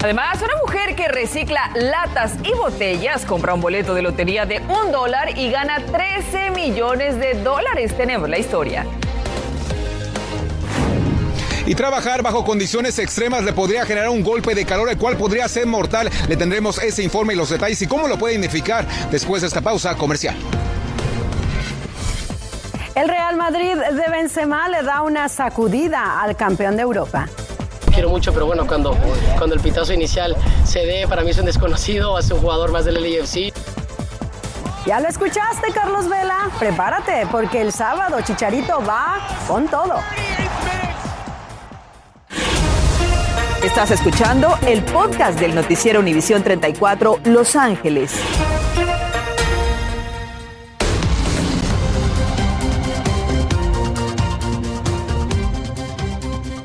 Además, 0.04 0.42
una 0.42 0.56
mujer 0.62 0.96
que 0.96 1.08
recicla 1.08 1.72
latas 1.74 2.36
y 2.44 2.54
botellas 2.54 3.26
compra 3.26 3.54
un 3.54 3.62
boleto 3.62 3.94
de 3.94 4.02
lotería 4.02 4.46
de 4.46 4.60
un 4.60 4.92
dólar 4.92 5.38
y 5.38 5.52
gana 5.52 5.86
13 5.86 6.52
millones 6.52 7.18
de 7.18 7.36
dólares. 7.42 7.96
Tenemos 7.96 8.30
la 8.30 8.40
historia. 8.40 8.86
Y 11.70 11.76
trabajar 11.76 12.24
bajo 12.24 12.44
condiciones 12.44 12.98
extremas 12.98 13.44
le 13.44 13.54
podría 13.54 13.86
generar 13.86 14.10
un 14.10 14.24
golpe 14.24 14.56
de 14.56 14.66
calor, 14.66 14.90
el 14.90 14.98
cual 14.98 15.18
podría 15.18 15.48
ser 15.48 15.68
mortal. 15.68 16.10
Le 16.28 16.36
tendremos 16.36 16.82
ese 16.82 17.04
informe 17.04 17.34
y 17.34 17.36
los 17.36 17.52
detalles 17.52 17.80
y 17.84 17.86
cómo 17.86 18.08
lo 18.08 18.18
puede 18.18 18.34
identificar 18.34 18.88
después 19.12 19.44
de 19.44 19.50
esta 19.50 19.62
pausa 19.62 19.94
comercial. 19.94 20.36
El 22.96 23.08
Real 23.08 23.38
Madrid 23.38 23.76
de 23.76 24.12
Benzema 24.12 24.68
le 24.68 24.82
da 24.82 25.04
una 25.04 25.30
sacudida 25.30 26.20
al 26.20 26.36
campeón 26.36 26.76
de 26.76 26.82
Europa 26.82 27.30
quiero 27.94 28.10
mucho, 28.10 28.32
pero 28.32 28.46
bueno, 28.46 28.66
cuando, 28.66 28.96
cuando 29.38 29.56
el 29.56 29.62
pitazo 29.62 29.94
inicial 29.94 30.36
se 30.64 30.86
dé, 30.86 31.08
para 31.08 31.22
mí 31.22 31.32
es 31.32 31.38
un 31.38 31.46
desconocido, 31.46 32.18
es 32.18 32.32
un 32.32 32.40
jugador 32.40 32.72
más 32.72 32.86
del 32.86 32.96
LAFC. 32.96 33.54
Ya 34.86 35.00
lo 35.02 35.08
escuchaste, 35.08 35.72
Carlos 35.74 36.08
Vela. 36.08 36.50
Prepárate, 36.58 37.28
porque 37.30 37.62
el 37.62 37.74
sábado 37.74 38.22
Chicharito 38.22 38.82
va 38.86 39.18
con 39.48 39.68
todo. 39.68 39.96
Estás 43.70 43.92
escuchando 43.92 44.58
el 44.66 44.84
podcast 44.84 45.40
del 45.40 45.54
noticiero 45.54 46.00
Univisión 46.00 46.44
34 46.44 47.20
Los 47.26 47.56
Ángeles. 47.56 48.12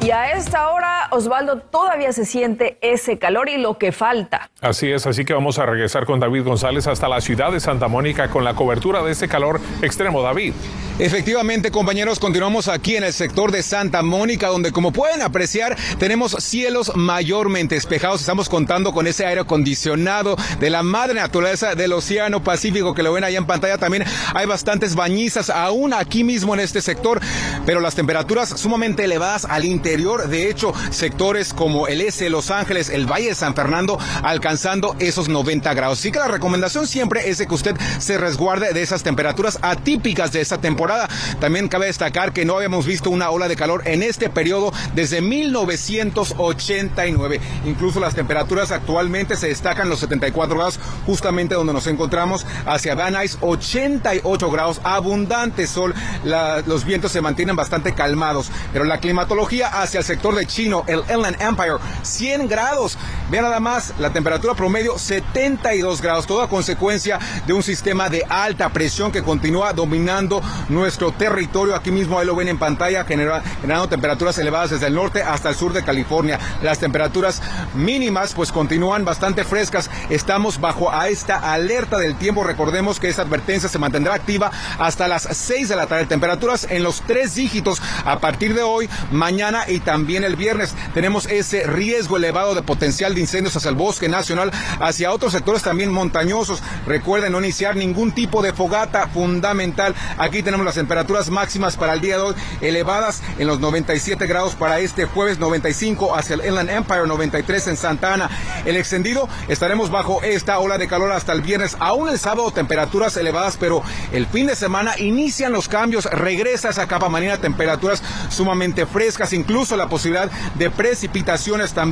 Y 0.01 0.11
a 0.11 0.33
esta 0.33 0.71
hora, 0.71 0.74
Osvaldo, 1.15 1.59
todavía 1.59 2.13
se 2.13 2.25
siente 2.25 2.79
ese 2.81 3.19
calor 3.19 3.49
y 3.49 3.59
lo 3.59 3.79
que 3.79 3.93
falta. 3.93 4.51
Así 4.61 4.91
es, 4.91 5.07
así 5.07 5.25
que 5.25 5.33
vamos 5.33 5.59
a 5.59 5.67
regresar 5.67 6.07
con 6.07 6.21
David 6.21 6.45
González 6.45 6.87
hasta 6.87 7.09
la 7.09 7.21
ciudad 7.21 7.53
de 7.53 7.61
Santa 7.61 7.89
Mónica 7.89 8.29
con 8.31 8.45
la 8.45 8.55
cobertura 8.55 9.03
de 9.03 9.13
ese 9.13 9.29
calor 9.29 9.61
extremo, 9.83 10.23
David. 10.23 10.53
Efectivamente, 10.99 11.71
compañeros, 11.71 12.21
continuamos 12.21 12.69
aquí 12.69 12.97
en 12.97 13.05
el 13.05 13.13
sector 13.13 13.51
de 13.51 13.63
Santa 13.63 14.03
Mónica, 14.03 14.49
donde 14.49 14.71
como 14.71 14.93
pueden 14.93 15.23
apreciar, 15.23 15.77
tenemos 15.99 16.33
cielos 16.39 16.93
mayormente 16.95 17.75
despejados. 17.75 18.21
Estamos 18.21 18.49
contando 18.49 18.93
con 18.93 19.07
ese 19.07 19.27
aire 19.27 19.41
acondicionado 19.41 20.37
de 20.61 20.71
la 20.71 20.83
madre 20.83 21.15
naturaleza 21.15 21.75
del 21.75 21.93
Océano 21.93 22.45
Pacífico, 22.45 22.95
que 22.95 23.03
lo 23.03 23.13
ven 23.13 23.25
ahí 23.25 23.37
en 23.37 23.47
pantalla. 23.47 23.79
También 23.79 24.05
hay 24.35 24.47
bastantes 24.47 24.95
bañizas 24.95 25.51
aún 25.51 25.93
aquí 25.93 26.23
mismo 26.23 26.55
en 26.55 26.61
este 26.61 26.81
sector, 26.81 27.21
pero 27.67 27.81
las 27.81 27.95
temperaturas 27.95 28.49
sumamente 28.49 29.05
elevadas 29.05 29.45
al 29.45 29.65
interior 29.65 30.29
de 30.29 30.49
hecho, 30.49 30.73
sectores 31.05 31.53
como 31.53 31.87
el 31.87 32.01
S, 32.01 32.31
Los 32.31 32.51
Ángeles, 32.51 32.89
el 32.89 33.05
Valle 33.05 33.29
de 33.29 33.35
San 33.35 33.55
Fernando, 33.55 33.99
alcanzando 34.23 34.97
esos 35.01 35.29
90 35.29 35.75
grados. 35.75 35.99
Así 35.99 36.11
que 36.11 36.19
la 36.19 36.29
recomendación 36.29 36.87
siempre 36.87 37.29
es 37.29 37.37
de 37.37 37.47
que 37.47 37.53
usted 37.53 37.77
se 37.99 38.17
resguarde 38.17 38.73
de 38.73 38.81
esas 38.81 39.03
temperaturas 39.03 39.59
atípicas 39.61 40.33
de 40.33 40.41
esta 40.41 40.63
temporada. 40.63 41.07
También 41.41 41.69
cabe 41.69 41.89
destacar 41.89 42.33
que 42.33 42.47
no 42.47 42.57
habíamos 42.57 42.87
visto 42.87 43.11
una 43.11 43.29
ola 43.29 43.49
de 43.49 43.57
calor 43.57 43.83
en 43.85 44.03
este 44.03 44.31
periodo 44.31 44.73
desde 44.95 45.21
1989. 45.21 47.39
Incluso 47.67 48.01
las 48.01 48.15
temperaturas 48.15 48.73
actualmente 48.73 49.37
se 49.37 49.49
destacan 49.49 49.91
los 49.91 50.01
74 50.01 50.57
grados, 50.57 50.81
justamente 51.05 51.55
donde 51.55 51.75
nos 51.75 51.87
encontramos 51.87 52.47
hacia 52.65 52.95
Van 52.95 53.13
Nuys, 53.13 53.37
88 53.43 54.51
grados, 54.51 54.81
abundante 54.85 55.67
sol, 55.67 55.95
los 56.25 56.85
vientos 56.85 57.13
se 57.13 57.21
mantienen 57.21 57.57
bastante 57.57 57.95
calmados, 57.95 58.51
pero 58.73 58.85
la 58.85 58.99
climatología 58.99 59.69
hacia 59.69 59.99
el 59.99 60.05
sector 60.05 60.35
de 60.35 60.47
Chino, 60.47 60.85
el 60.87 61.03
Inland 61.15 61.41
Empire, 61.41 61.77
100 62.05 62.49
grados. 62.49 62.99
Vean 63.31 63.45
nada 63.45 63.61
más, 63.61 63.95
la 63.99 64.13
temperatura 64.13 64.55
promedio 64.55 64.99
72 64.99 66.03
grados, 66.03 66.27
toda 66.27 66.49
consecuencia 66.49 67.19
de 67.47 67.53
un 67.53 67.63
sistema 67.63 68.09
de 68.09 68.25
alta 68.29 68.69
presión 68.69 69.11
que 69.11 69.23
continúa 69.23 69.73
dominando 69.73 70.43
nuestro 70.69 71.13
territorio. 71.13 71.75
Aquí 71.75 71.91
mismo 71.91 72.19
ahí 72.19 72.27
lo 72.27 72.37
ven 72.37 72.49
en 72.49 72.59
pantalla, 72.59 73.05
generando 73.05 73.89
temperaturas 73.89 74.37
elevadas 74.39 74.71
desde 74.71 74.87
el 74.87 74.95
norte 74.95 75.23
hasta 75.23 75.49
el 75.49 75.55
sur 75.55 75.73
de 75.73 75.85
California. 75.85 76.39
Las 76.63 76.79
temperaturas 76.79 77.41
mínimas 77.75 78.35
pues 78.35 78.53
continúan 78.53 79.05
bastante 79.05 79.45
frescas. 79.45 79.91
Estamos 80.11 80.61
bajo 80.61 80.93
a 80.93 81.09
esta 81.09 81.53
alerta 81.53 81.99
del 81.99 82.17
tiempo. 82.17 82.45
Recordemos 82.45 83.01
que 83.01 83.09
esta 83.09 83.23
advertencia 83.23 83.69
se 83.69 83.79
mantendrá 83.79 84.15
activa 84.15 84.51
hasta 84.79 85.09
las 85.09 85.23
6 85.31 85.69
de 85.69 85.77
la 85.77 85.87
tarde. 85.87 86.07
Temperaturas 86.07 86.67
en 86.71 86.83
los 86.83 87.01
tres 87.03 87.35
dígitos 87.35 87.81
a 88.05 88.19
partir 88.19 88.55
de 88.55 88.63
hoy, 88.63 88.89
mañana 89.11 89.65
y 89.69 89.81
también 89.81 90.25
el 90.25 90.37
viernes. 90.37 90.75
Tenemos 90.93 91.27
ese 91.27 91.65
riesgo 91.67 91.94
elevado 91.95 92.55
de 92.55 92.63
potencial 92.63 93.15
de 93.15 93.21
incendios 93.21 93.57
hacia 93.57 93.69
el 93.69 93.77
bosque 93.77 94.09
nacional, 94.09 94.51
hacia 94.81 95.13
otros 95.13 95.33
sectores 95.33 95.63
también 95.63 95.91
montañosos. 95.91 96.63
Recuerden 96.87 97.33
no 97.33 97.39
iniciar 97.39 97.77
ningún 97.77 98.13
tipo 98.13 98.43
de 98.43 98.53
fogata 98.53 99.09
fundamental. 99.09 99.95
Aquí 100.19 100.43
tenemos 100.43 100.67
las 100.67 100.75
temperaturas 100.75 101.31
máximas 101.31 101.77
para 101.77 101.95
el 101.95 102.01
día 102.01 102.17
de 102.17 102.23
hoy 102.23 102.35
elevadas 102.61 103.23
en 103.39 103.47
los 103.47 103.61
97 103.61 104.27
grados 104.27 104.55
para 104.55 104.81
este 104.81 105.05
jueves, 105.05 105.39
95 105.39 106.17
hacia 106.17 106.35
el 106.35 106.45
Inland 106.45 106.71
Empire, 106.71 107.07
93 107.07 107.69
en 107.69 107.77
Santa 107.77 108.15
Ana. 108.15 108.31
El 108.65 108.77
extendido 108.77 109.29
estaremos 109.49 109.91
bajo 109.91 110.23
esta 110.23 110.59
ola 110.59 110.79
de 110.79 110.89
calor 110.89 111.13
hasta 111.13 111.33
el 111.33 111.43
viernes. 111.43 111.77
Aún 111.79 112.09
el 112.09 112.19
sábado 112.19 112.51
temperaturas 112.51 113.17
elevadas, 113.17 113.57
pero 113.59 113.83
el 114.13 114.27
fin 114.27 114.47
de 114.47 114.57
semana 114.57 114.99
inician 114.99 115.53
los 115.53 115.69
cambios, 115.69 116.07
regresa 116.07 116.71
esa 116.71 116.87
capa 116.87 117.09
marina, 117.09 117.39
temperaturas 117.39 118.03
sumamente 118.31 118.87
frescas, 118.87 119.33
incluso 119.33 119.77
la 119.77 119.89
posibilidad 119.89 120.31
de 120.55 120.71
precipitaciones. 120.71 121.73
También 121.73 121.84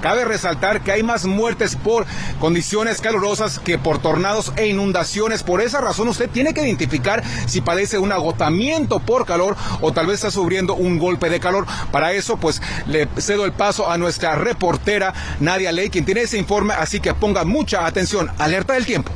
cabe 0.00 0.24
resaltar 0.24 0.82
que 0.82 0.92
hay 0.92 1.02
más 1.02 1.24
muertes 1.24 1.76
por 1.76 2.06
condiciones 2.40 3.00
calurosas 3.00 3.58
que 3.58 3.78
por 3.78 3.98
tornados 3.98 4.52
e 4.56 4.66
inundaciones. 4.66 5.42
Por 5.42 5.60
esa 5.60 5.80
razón 5.80 6.08
usted 6.08 6.28
tiene 6.30 6.54
que 6.54 6.62
identificar 6.62 7.22
si 7.46 7.60
padece 7.60 7.98
un 7.98 8.12
agotamiento 8.12 9.00
por 9.00 9.26
calor 9.26 9.56
o 9.80 9.92
tal 9.92 10.06
vez 10.06 10.16
está 10.16 10.30
sufriendo 10.30 10.74
un 10.74 10.98
golpe 10.98 11.30
de 11.30 11.40
calor. 11.40 11.66
Para 11.92 12.12
eso 12.12 12.36
pues 12.36 12.60
le 12.86 13.08
cedo 13.18 13.44
el 13.44 13.52
paso 13.52 13.90
a 13.90 13.98
nuestra 13.98 14.34
reportera 14.34 15.14
Nadia 15.40 15.72
Ley, 15.72 15.90
quien 15.90 16.04
tiene 16.04 16.22
ese 16.22 16.38
informe, 16.38 16.74
así 16.74 17.00
que 17.00 17.14
ponga 17.14 17.44
mucha 17.44 17.86
atención. 17.86 18.30
Alerta 18.38 18.74
del 18.74 18.86
tiempo. 18.86 19.12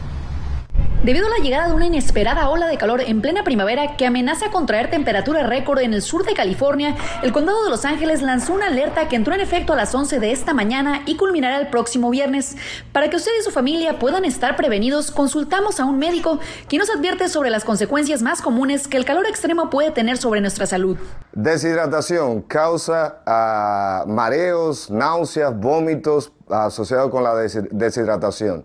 Debido 1.02 1.26
a 1.26 1.30
la 1.30 1.42
llegada 1.42 1.66
de 1.66 1.74
una 1.74 1.86
inesperada 1.86 2.48
ola 2.48 2.68
de 2.68 2.78
calor 2.78 3.00
en 3.00 3.20
plena 3.20 3.42
primavera 3.42 3.96
que 3.96 4.06
amenaza 4.06 4.52
con 4.52 4.66
traer 4.66 4.88
temperatura 4.88 5.42
récord 5.42 5.80
en 5.80 5.94
el 5.94 6.00
sur 6.00 6.24
de 6.24 6.32
California, 6.32 6.94
el 7.24 7.32
condado 7.32 7.64
de 7.64 7.70
Los 7.70 7.84
Ángeles 7.84 8.22
lanzó 8.22 8.52
una 8.52 8.68
alerta 8.68 9.08
que 9.08 9.16
entró 9.16 9.34
en 9.34 9.40
efecto 9.40 9.72
a 9.72 9.76
las 9.76 9.92
11 9.92 10.20
de 10.20 10.30
esta 10.30 10.54
mañana 10.54 11.02
y 11.04 11.16
culminará 11.16 11.58
el 11.58 11.66
próximo 11.70 12.08
viernes. 12.08 12.56
Para 12.92 13.10
que 13.10 13.16
usted 13.16 13.32
y 13.36 13.42
su 13.42 13.50
familia 13.50 13.98
puedan 13.98 14.24
estar 14.24 14.54
prevenidos, 14.54 15.10
consultamos 15.10 15.80
a 15.80 15.86
un 15.86 15.98
médico 15.98 16.38
quien 16.68 16.78
nos 16.78 16.90
advierte 16.90 17.28
sobre 17.28 17.50
las 17.50 17.64
consecuencias 17.64 18.22
más 18.22 18.40
comunes 18.40 18.86
que 18.86 18.96
el 18.96 19.04
calor 19.04 19.26
extremo 19.26 19.70
puede 19.70 19.90
tener 19.90 20.18
sobre 20.18 20.40
nuestra 20.40 20.66
salud. 20.66 20.96
Deshidratación 21.32 22.42
causa 22.42 23.22
ah, 23.26 24.04
mareos, 24.06 24.88
náuseas, 24.88 25.58
vómitos 25.58 26.30
asociados 26.48 27.10
con 27.10 27.24
la 27.24 27.34
deshidratación. 27.34 28.64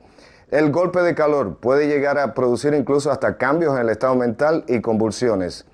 El 0.50 0.72
golpe 0.72 1.02
de 1.02 1.14
calor 1.14 1.58
puede 1.58 1.90
llegar 1.90 2.18
a 2.18 2.34
producir 2.34 2.74
incluso 2.74 3.12
hasta 3.12 3.36
cambios 3.36 3.76
en 3.76 3.82
el 3.82 3.90
estado 3.90 4.16
mental 4.16 4.64
y 4.70 4.80
convulsiones. 4.80 5.66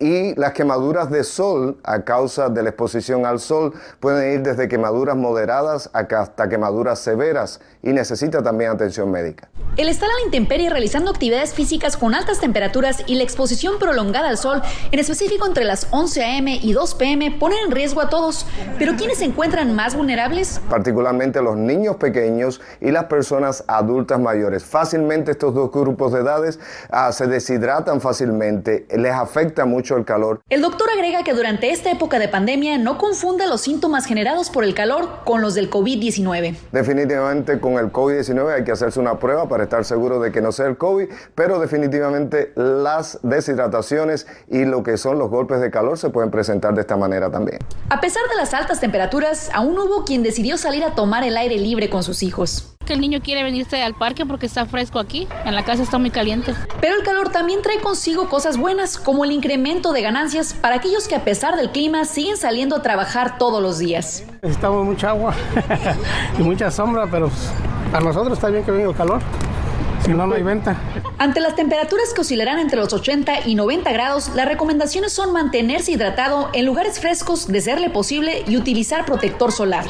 Y 0.00 0.34
las 0.36 0.52
quemaduras 0.52 1.10
de 1.10 1.24
sol 1.24 1.78
a 1.82 2.02
causa 2.02 2.48
de 2.48 2.62
la 2.62 2.70
exposición 2.70 3.26
al 3.26 3.40
sol 3.40 3.74
pueden 4.00 4.32
ir 4.32 4.42
desde 4.42 4.68
quemaduras 4.68 5.16
moderadas 5.16 5.90
hasta 5.92 6.48
quemaduras 6.48 7.00
severas 7.00 7.60
y 7.82 7.92
necesita 7.92 8.42
también 8.42 8.70
atención 8.70 9.10
médica. 9.10 9.48
El 9.76 9.88
estar 9.88 10.08
a 10.08 10.12
la 10.20 10.24
intemperie 10.24 10.70
realizando 10.70 11.10
actividades 11.10 11.54
físicas 11.54 11.96
con 11.96 12.14
altas 12.14 12.40
temperaturas 12.40 13.02
y 13.06 13.14
la 13.14 13.22
exposición 13.22 13.78
prolongada 13.78 14.28
al 14.28 14.38
sol, 14.38 14.60
en 14.90 14.98
específico 14.98 15.46
entre 15.46 15.64
las 15.64 15.86
11 15.90 16.24
a.m. 16.24 16.58
y 16.62 16.72
2 16.72 16.94
p.m., 16.96 17.36
ponen 17.38 17.58
en 17.66 17.70
riesgo 17.70 18.00
a 18.00 18.08
todos. 18.08 18.46
Pero 18.78 18.96
¿quiénes 18.96 19.18
se 19.18 19.24
encuentran 19.24 19.74
más 19.74 19.94
vulnerables? 19.96 20.60
Particularmente 20.68 21.40
los 21.42 21.56
niños 21.56 21.96
pequeños 21.96 22.60
y 22.80 22.90
las 22.90 23.04
personas 23.04 23.64
adultas 23.68 24.18
mayores. 24.18 24.64
Fácilmente 24.64 25.30
estos 25.30 25.54
dos 25.54 25.70
grupos 25.70 26.12
de 26.12 26.20
edades 26.20 26.58
ah, 26.90 27.12
se 27.12 27.26
deshidratan 27.26 28.00
fácilmente, 28.00 28.86
les 28.96 29.12
afecta 29.12 29.64
mucho 29.64 29.87
el 29.96 30.04
calor. 30.04 30.40
El 30.48 30.62
doctor 30.62 30.88
agrega 30.90 31.22
que 31.24 31.32
durante 31.32 31.70
esta 31.70 31.90
época 31.90 32.18
de 32.18 32.28
pandemia 32.28 32.78
no 32.78 32.98
confunda 32.98 33.46
los 33.46 33.62
síntomas 33.62 34.06
generados 34.06 34.50
por 34.50 34.64
el 34.64 34.74
calor 34.74 35.20
con 35.24 35.40
los 35.40 35.54
del 35.54 35.70
COVID-19. 35.70 36.56
Definitivamente 36.72 37.60
con 37.60 37.74
el 37.74 37.92
COVID-19 37.92 38.54
hay 38.54 38.64
que 38.64 38.72
hacerse 38.72 39.00
una 39.00 39.18
prueba 39.18 39.48
para 39.48 39.64
estar 39.64 39.84
seguro 39.84 40.20
de 40.20 40.32
que 40.32 40.40
no 40.40 40.52
sea 40.52 40.66
el 40.66 40.76
COVID, 40.76 41.08
pero 41.34 41.58
definitivamente 41.58 42.52
las 42.56 43.18
deshidrataciones 43.22 44.26
y 44.48 44.64
lo 44.64 44.82
que 44.82 44.96
son 44.96 45.18
los 45.18 45.30
golpes 45.30 45.60
de 45.60 45.70
calor 45.70 45.98
se 45.98 46.10
pueden 46.10 46.30
presentar 46.30 46.74
de 46.74 46.82
esta 46.82 46.96
manera 46.96 47.30
también. 47.30 47.58
A 47.90 48.00
pesar 48.00 48.22
de 48.28 48.36
las 48.36 48.54
altas 48.54 48.80
temperaturas, 48.80 49.50
aún 49.52 49.78
hubo 49.78 50.04
quien 50.04 50.22
decidió 50.22 50.56
salir 50.56 50.84
a 50.84 50.94
tomar 50.94 51.24
el 51.24 51.36
aire 51.36 51.56
libre 51.56 51.90
con 51.90 52.02
sus 52.02 52.22
hijos. 52.22 52.77
Que 52.88 52.94
el 52.94 53.02
niño 53.02 53.20
quiere 53.22 53.42
venirse 53.42 53.82
al 53.82 53.92
parque 53.92 54.24
porque 54.24 54.46
está 54.46 54.64
fresco 54.64 54.98
aquí, 54.98 55.28
en 55.44 55.54
la 55.54 55.62
casa 55.62 55.82
está 55.82 55.98
muy 55.98 56.08
caliente. 56.08 56.54
Pero 56.80 56.96
el 56.96 57.02
calor 57.02 57.28
también 57.28 57.60
trae 57.60 57.80
consigo 57.80 58.30
cosas 58.30 58.56
buenas, 58.56 58.96
como 58.96 59.26
el 59.26 59.32
incremento 59.32 59.92
de 59.92 60.00
ganancias 60.00 60.54
para 60.54 60.76
aquellos 60.76 61.06
que 61.06 61.14
a 61.14 61.22
pesar 61.22 61.56
del 61.56 61.70
clima 61.70 62.06
siguen 62.06 62.38
saliendo 62.38 62.76
a 62.76 62.80
trabajar 62.80 63.36
todos 63.36 63.62
los 63.62 63.78
días. 63.78 64.24
Necesitamos 64.40 64.86
mucha 64.86 65.10
agua 65.10 65.34
y 66.38 66.42
mucha 66.42 66.70
sombra, 66.70 67.06
pero 67.10 67.30
a 67.92 68.00
nosotros 68.00 68.38
está 68.38 68.48
bien 68.48 68.64
que 68.64 68.70
venga 68.70 68.88
el 68.88 68.96
calor. 68.96 69.20
Si 70.02 70.14
no, 70.14 70.26
no 70.26 70.34
hay 70.34 70.42
venta. 70.42 70.80
Ante 71.18 71.40
las 71.40 71.56
temperaturas 71.56 72.14
que 72.14 72.22
oscilarán 72.22 72.58
entre 72.58 72.78
los 72.78 72.94
80 72.94 73.48
y 73.48 73.54
90 73.54 73.92
grados, 73.92 74.30
las 74.34 74.48
recomendaciones 74.48 75.12
son 75.12 75.34
mantenerse 75.34 75.92
hidratado 75.92 76.48
en 76.54 76.64
lugares 76.64 77.00
frescos 77.00 77.48
de 77.48 77.60
serle 77.60 77.90
posible 77.90 78.44
y 78.46 78.56
utilizar 78.56 79.04
protector 79.04 79.52
solar. 79.52 79.84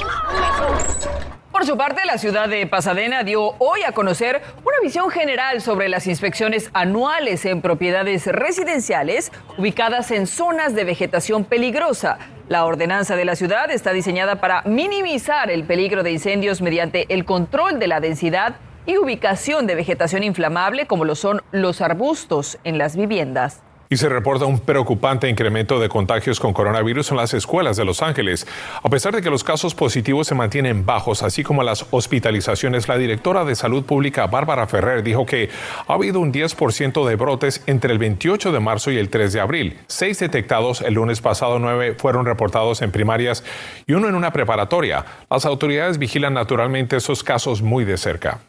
Por 1.59 1.67
su 1.67 1.77
parte, 1.77 2.03
la 2.07 2.19
ciudad 2.19 2.49
de 2.49 2.69
Pasadena 2.69 3.25
dio 3.25 3.57
hoy 3.59 3.83
a 3.85 3.91
conocer 3.91 4.41
una 4.59 4.77
visión 4.81 5.11
general 5.11 5.61
sobre 5.61 5.89
las 5.89 6.07
inspecciones 6.07 6.71
anuales 6.73 7.45
en 7.47 7.63
propiedades 7.63 8.27
residenciales 8.27 9.33
ubicadas 9.57 10.13
en 10.13 10.29
zonas 10.29 10.77
de 10.77 10.85
vegetación 10.85 11.43
peligrosa. 11.43 12.19
La 12.49 12.65
ordenanza 12.65 13.17
de 13.17 13.25
la 13.25 13.35
ciudad 13.35 13.73
está 13.73 13.93
diseñada 13.93 14.37
para 14.37 14.63
minimizar 14.67 15.51
el 15.51 15.65
peligro 15.65 16.05
de 16.05 16.13
incendios 16.13 16.63
mediante 16.63 17.13
el 17.13 17.25
control 17.25 17.81
de 17.81 17.89
la 17.89 17.99
densidad 17.99 18.55
y 18.87 18.97
ubicación 18.97 19.67
de 19.67 19.75
vegetación 19.75 20.23
inflamable 20.23 20.87
como 20.87 21.05
lo 21.05 21.17
son 21.17 21.43
los 21.51 21.81
arbustos 21.81 22.59
en 22.63 22.79
las 22.79 22.95
viviendas. 22.95 23.65
Y 23.91 23.97
se 23.97 24.09
reporta 24.09 24.45
un 24.45 24.61
preocupante 24.61 25.29
incremento 25.29 25.81
de 25.81 25.89
contagios 25.89 26.41
con 26.41 26.53
coronavirus 26.53 27.11
en 27.11 27.17
las 27.17 27.35
escuelas 27.35 27.77
de 27.77 27.85
Los 27.85 28.03
Ángeles. 28.03 28.47
A 28.83 28.89
pesar 28.89 29.15
de 29.15 29.23
que 29.23 29.31
los 29.31 29.45
casos 29.45 29.75
positivos 29.75 30.27
se 30.27 30.35
mantienen 30.35 30.85
bajos, 30.85 31.23
así 31.23 31.43
como 31.43 31.63
las 31.63 31.87
hospitalizaciones, 31.91 32.89
la 32.89 32.99
directora 32.99 33.45
de 33.45 33.55
Salud 33.55 33.85
Pública, 33.85 34.27
Bárbara 34.27 34.67
Ferrer, 34.67 35.03
dijo 35.03 35.25
que 35.25 35.49
ha 35.87 35.95
habido 35.95 36.21
un 36.21 36.33
10% 36.33 37.07
de 37.07 37.17
brotes 37.17 37.63
entre 37.67 37.93
el 37.93 37.99
28 37.99 38.53
de 38.53 38.61
marzo 38.61 38.91
y 38.91 38.99
el 38.99 39.09
3 39.09 39.33
de 39.33 39.41
abril. 39.41 39.79
Seis 39.87 40.19
detectados 40.19 40.83
el 40.83 40.95
lunes 40.95 41.21
pasado, 41.21 41.59
nueve 41.59 41.95
fueron 41.97 42.27
reportados 42.27 42.83
en 42.83 42.91
primarias 42.91 43.45
y 43.87 43.95
uno 43.95 44.09
en 44.09 44.15
una 44.15 44.33
preparatoria. 44.33 45.05
Las 45.31 45.47
autoridades 45.47 45.99
vigilan 45.99 46.35
naturalmente 46.35 46.97
esos 46.97 47.23
casos 47.25 47.63
muy 47.63 47.85
de 47.85 47.97
cerca. 47.97 48.41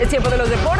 Es 0.00 0.10
tiempo 0.10 0.28
de 0.28 0.36
los 0.36 0.50
deportes 0.50 0.75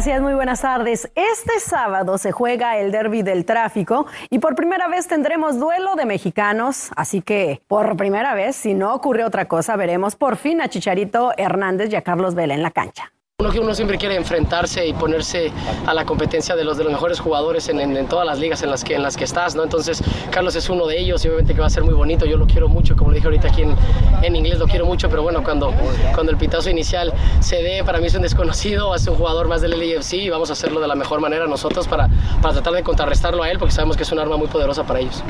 Gracias, 0.00 0.22
muy 0.22 0.32
buenas 0.32 0.62
tardes. 0.62 1.12
Este 1.14 1.60
sábado 1.60 2.16
se 2.16 2.32
juega 2.32 2.78
el 2.78 2.90
derby 2.90 3.20
del 3.20 3.44
tráfico 3.44 4.06
y 4.30 4.38
por 4.38 4.54
primera 4.54 4.88
vez 4.88 5.06
tendremos 5.06 5.60
duelo 5.60 5.94
de 5.94 6.06
mexicanos, 6.06 6.90
así 6.96 7.20
que 7.20 7.60
por 7.68 7.98
primera 7.98 8.32
vez, 8.32 8.56
si 8.56 8.72
no 8.72 8.94
ocurre 8.94 9.24
otra 9.24 9.46
cosa, 9.46 9.76
veremos 9.76 10.16
por 10.16 10.38
fin 10.38 10.62
a 10.62 10.70
Chicharito 10.70 11.32
Hernández 11.36 11.92
y 11.92 11.96
a 11.96 12.02
Carlos 12.02 12.34
Vela 12.34 12.54
en 12.54 12.62
la 12.62 12.70
cancha. 12.70 13.12
Uno 13.40 13.50
que 13.50 13.58
uno 13.58 13.74
siempre 13.74 13.96
quiere 13.96 14.16
enfrentarse 14.16 14.86
y 14.86 14.92
ponerse 14.92 15.50
a 15.86 15.94
la 15.94 16.04
competencia 16.04 16.54
de 16.54 16.62
los 16.62 16.76
de 16.76 16.84
los 16.84 16.92
mejores 16.92 17.20
jugadores 17.20 17.70
en, 17.70 17.80
en, 17.80 18.06
todas 18.06 18.26
las 18.26 18.38
ligas 18.38 18.62
en 18.62 18.70
las 18.70 18.84
que 18.84 18.94
en 18.94 19.02
las 19.02 19.16
que 19.16 19.24
estás, 19.24 19.56
¿no? 19.56 19.62
Entonces 19.62 20.02
Carlos 20.30 20.54
es 20.56 20.68
uno 20.68 20.86
de 20.86 21.00
ellos 21.00 21.24
y 21.24 21.28
obviamente 21.28 21.54
que 21.54 21.60
va 21.62 21.66
a 21.66 21.70
ser 21.70 21.82
muy 21.82 21.94
bonito. 21.94 22.26
Yo 22.26 22.36
lo 22.36 22.46
quiero 22.46 22.68
mucho, 22.68 22.94
como 22.96 23.10
le 23.10 23.14
dije 23.14 23.28
ahorita 23.28 23.48
aquí 23.48 23.62
en, 23.62 23.74
en 24.20 24.36
inglés 24.36 24.58
lo 24.58 24.66
quiero 24.66 24.84
mucho, 24.84 25.08
pero 25.08 25.22
bueno 25.22 25.42
cuando 25.42 25.72
cuando 26.14 26.30
el 26.30 26.36
pitazo 26.36 26.68
inicial 26.68 27.14
se 27.40 27.62
dé 27.62 27.82
para 27.82 27.98
mí 27.98 28.08
es 28.08 28.14
un 28.14 28.20
desconocido, 28.20 28.94
es 28.94 29.06
un 29.06 29.14
jugador 29.14 29.48
más 29.48 29.62
del 29.62 29.70
LAFC 29.70 30.12
y 30.12 30.28
vamos 30.28 30.50
a 30.50 30.52
hacerlo 30.52 30.78
de 30.78 30.88
la 30.88 30.94
mejor 30.94 31.20
manera 31.20 31.46
nosotros 31.46 31.88
para 31.88 32.10
para 32.42 32.52
tratar 32.52 32.74
de 32.74 32.82
contrarrestarlo 32.82 33.42
a 33.42 33.50
él 33.50 33.58
porque 33.58 33.72
sabemos 33.72 33.96
que 33.96 34.02
es 34.02 34.12
un 34.12 34.18
arma 34.18 34.36
muy 34.36 34.48
poderosa 34.48 34.84
para 34.84 35.00
ellos. 35.00 35.24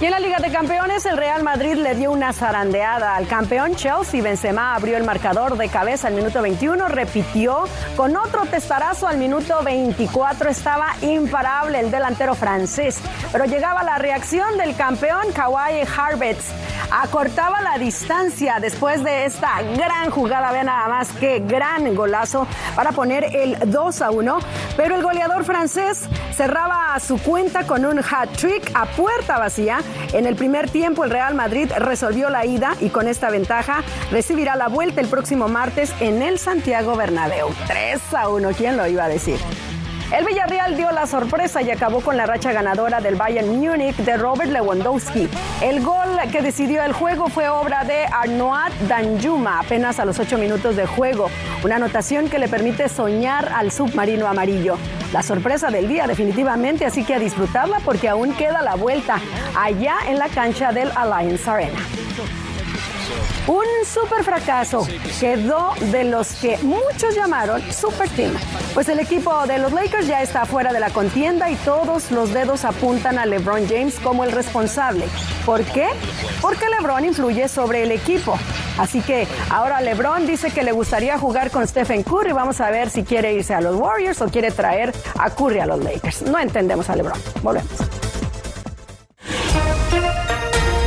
Y 0.00 0.04
en 0.04 0.12
la 0.12 0.20
Liga 0.20 0.38
de 0.38 0.52
Campeones, 0.52 1.04
el 1.06 1.16
Real 1.16 1.42
Madrid 1.42 1.74
le 1.74 1.96
dio 1.96 2.12
una 2.12 2.32
zarandeada 2.32 3.16
al 3.16 3.26
campeón 3.26 3.74
Chelsea. 3.74 4.22
Benzema 4.22 4.76
abrió 4.76 4.96
el 4.96 5.02
marcador 5.02 5.58
de 5.58 5.68
cabeza 5.68 6.06
al 6.06 6.14
minuto 6.14 6.40
21, 6.40 6.86
repitió 6.86 7.64
con 7.96 8.16
otro 8.16 8.46
testarazo 8.46 9.08
al 9.08 9.18
minuto 9.18 9.60
24. 9.64 10.50
Estaba 10.50 10.94
imparable 11.02 11.80
el 11.80 11.90
delantero 11.90 12.36
francés, 12.36 13.00
pero 13.32 13.46
llegaba 13.46 13.82
la 13.82 13.98
reacción 13.98 14.56
del 14.56 14.76
campeón 14.76 15.32
Kawhi 15.34 15.82
Harvets. 15.96 16.52
Acortaba 16.90 17.60
la 17.60 17.78
distancia 17.78 18.58
después 18.60 19.04
de 19.04 19.26
esta 19.26 19.62
gran 19.76 20.10
jugada. 20.10 20.52
Vean 20.52 20.66
nada 20.66 20.88
más 20.88 21.12
qué 21.12 21.40
gran 21.40 21.94
golazo 21.94 22.46
para 22.74 22.92
poner 22.92 23.24
el 23.34 23.58
2 23.70 24.02
a 24.02 24.10
1. 24.10 24.38
Pero 24.76 24.94
el 24.94 25.02
goleador 25.02 25.44
francés 25.44 26.08
cerraba 26.34 26.98
su 27.00 27.18
cuenta 27.22 27.66
con 27.66 27.84
un 27.84 27.98
hat 27.98 28.30
trick 28.36 28.70
a 28.74 28.86
puerta 28.86 29.38
vacía. 29.38 29.80
En 30.12 30.26
el 30.26 30.36
primer 30.36 30.70
tiempo 30.70 31.04
el 31.04 31.10
Real 31.10 31.34
Madrid 31.34 31.70
resolvió 31.78 32.30
la 32.30 32.46
ida 32.46 32.74
y 32.80 32.88
con 32.88 33.06
esta 33.06 33.30
ventaja 33.30 33.82
recibirá 34.10 34.56
la 34.56 34.68
vuelta 34.68 35.00
el 35.00 35.08
próximo 35.08 35.48
martes 35.48 35.92
en 36.00 36.22
el 36.22 36.38
Santiago 36.38 36.96
Bernabéu. 36.96 37.48
3 37.66 38.14
a 38.14 38.28
1, 38.28 38.50
¿quién 38.56 38.76
lo 38.76 38.86
iba 38.86 39.04
a 39.04 39.08
decir? 39.08 39.38
El 40.10 40.24
Villarreal 40.24 40.74
dio 40.74 40.90
la 40.90 41.06
sorpresa 41.06 41.60
y 41.60 41.70
acabó 41.70 42.00
con 42.00 42.16
la 42.16 42.24
racha 42.24 42.50
ganadora 42.50 42.98
del 43.00 43.16
Bayern 43.16 43.46
Múnich 43.46 43.94
de 43.96 44.16
Robert 44.16 44.50
Lewandowski. 44.50 45.28
El 45.60 45.82
gol 45.82 46.08
que 46.32 46.40
decidió 46.40 46.82
el 46.82 46.94
juego 46.94 47.28
fue 47.28 47.50
obra 47.50 47.84
de 47.84 48.06
Arnoat 48.06 48.72
Danjuma 48.88 49.60
apenas 49.60 50.00
a 50.00 50.06
los 50.06 50.18
8 50.18 50.38
minutos 50.38 50.76
de 50.76 50.86
juego, 50.86 51.28
una 51.62 51.76
anotación 51.76 52.30
que 52.30 52.38
le 52.38 52.48
permite 52.48 52.88
soñar 52.88 53.52
al 53.54 53.70
submarino 53.70 54.26
amarillo. 54.26 54.78
La 55.12 55.22
sorpresa 55.22 55.70
del 55.70 55.88
día 55.88 56.06
definitivamente, 56.06 56.86
así 56.86 57.04
que 57.04 57.14
a 57.14 57.18
disfrutarla 57.18 57.80
porque 57.84 58.08
aún 58.08 58.32
queda 58.32 58.62
la 58.62 58.76
vuelta 58.76 59.20
allá 59.54 59.96
en 60.08 60.18
la 60.18 60.28
cancha 60.28 60.72
del 60.72 60.90
Alliance 60.96 61.50
Arena. 61.50 61.78
Un 63.48 63.64
super 63.86 64.22
fracaso 64.22 64.86
quedó 65.18 65.72
de 65.90 66.04
los 66.04 66.34
que 66.34 66.58
muchos 66.58 67.14
llamaron 67.14 67.62
super 67.72 68.06
team. 68.10 68.34
Pues 68.74 68.90
el 68.90 69.00
equipo 69.00 69.46
de 69.46 69.58
los 69.58 69.72
Lakers 69.72 70.06
ya 70.06 70.20
está 70.22 70.44
fuera 70.44 70.70
de 70.70 70.80
la 70.80 70.90
contienda 70.90 71.48
y 71.48 71.54
todos 71.56 72.10
los 72.10 72.34
dedos 72.34 72.66
apuntan 72.66 73.18
a 73.18 73.24
LeBron 73.24 73.66
James 73.66 73.98
como 74.00 74.22
el 74.22 74.32
responsable. 74.32 75.06
¿Por 75.46 75.64
qué? 75.64 75.88
Porque 76.42 76.68
LeBron 76.68 77.06
influye 77.06 77.48
sobre 77.48 77.84
el 77.84 77.92
equipo. 77.92 78.38
Así 78.76 79.00
que 79.00 79.26
ahora 79.48 79.80
LeBron 79.80 80.26
dice 80.26 80.50
que 80.50 80.62
le 80.62 80.72
gustaría 80.72 81.18
jugar 81.18 81.50
con 81.50 81.66
Stephen 81.66 82.02
Curry. 82.02 82.32
Vamos 82.32 82.60
a 82.60 82.70
ver 82.70 82.90
si 82.90 83.02
quiere 83.02 83.32
irse 83.32 83.54
a 83.54 83.62
los 83.62 83.76
Warriors 83.76 84.20
o 84.20 84.28
quiere 84.28 84.50
traer 84.50 84.92
a 85.18 85.30
Curry 85.30 85.60
a 85.60 85.66
los 85.66 85.82
Lakers. 85.82 86.20
No 86.20 86.38
entendemos 86.38 86.90
a 86.90 86.96
LeBron. 86.96 87.18
Volvemos. 87.42 87.97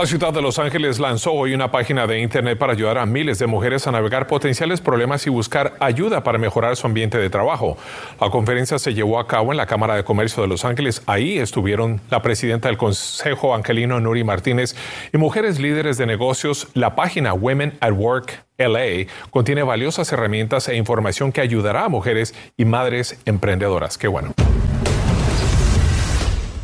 La 0.00 0.06
ciudad 0.06 0.32
de 0.32 0.40
Los 0.40 0.58
Ángeles 0.58 0.98
lanzó 0.98 1.30
hoy 1.32 1.52
una 1.52 1.70
página 1.70 2.06
de 2.06 2.20
internet 2.20 2.56
para 2.56 2.72
ayudar 2.72 2.96
a 2.96 3.04
miles 3.04 3.38
de 3.38 3.46
mujeres 3.46 3.86
a 3.86 3.92
navegar 3.92 4.26
potenciales 4.26 4.80
problemas 4.80 5.26
y 5.26 5.30
buscar 5.30 5.74
ayuda 5.78 6.22
para 6.24 6.38
mejorar 6.38 6.74
su 6.76 6.86
ambiente 6.86 7.18
de 7.18 7.28
trabajo. 7.28 7.76
La 8.18 8.30
conferencia 8.30 8.78
se 8.78 8.94
llevó 8.94 9.20
a 9.20 9.26
cabo 9.26 9.50
en 9.52 9.58
la 9.58 9.66
Cámara 9.66 9.96
de 9.96 10.02
Comercio 10.02 10.42
de 10.42 10.48
Los 10.48 10.64
Ángeles. 10.64 11.02
Ahí 11.04 11.38
estuvieron 11.38 12.00
la 12.08 12.22
presidenta 12.22 12.68
del 12.68 12.78
Consejo 12.78 13.54
Angelino 13.54 14.00
Nuri 14.00 14.24
Martínez 14.24 14.74
y 15.12 15.18
mujeres 15.18 15.60
líderes 15.60 15.98
de 15.98 16.06
negocios. 16.06 16.68
La 16.72 16.96
página 16.96 17.34
Women 17.34 17.76
at 17.80 17.92
Work 17.92 18.46
LA 18.56 19.06
contiene 19.28 19.62
valiosas 19.64 20.10
herramientas 20.14 20.66
e 20.70 20.76
información 20.76 21.30
que 21.30 21.42
ayudará 21.42 21.84
a 21.84 21.88
mujeres 21.90 22.34
y 22.56 22.64
madres 22.64 23.20
emprendedoras. 23.26 23.98
Qué 23.98 24.08
bueno. 24.08 24.32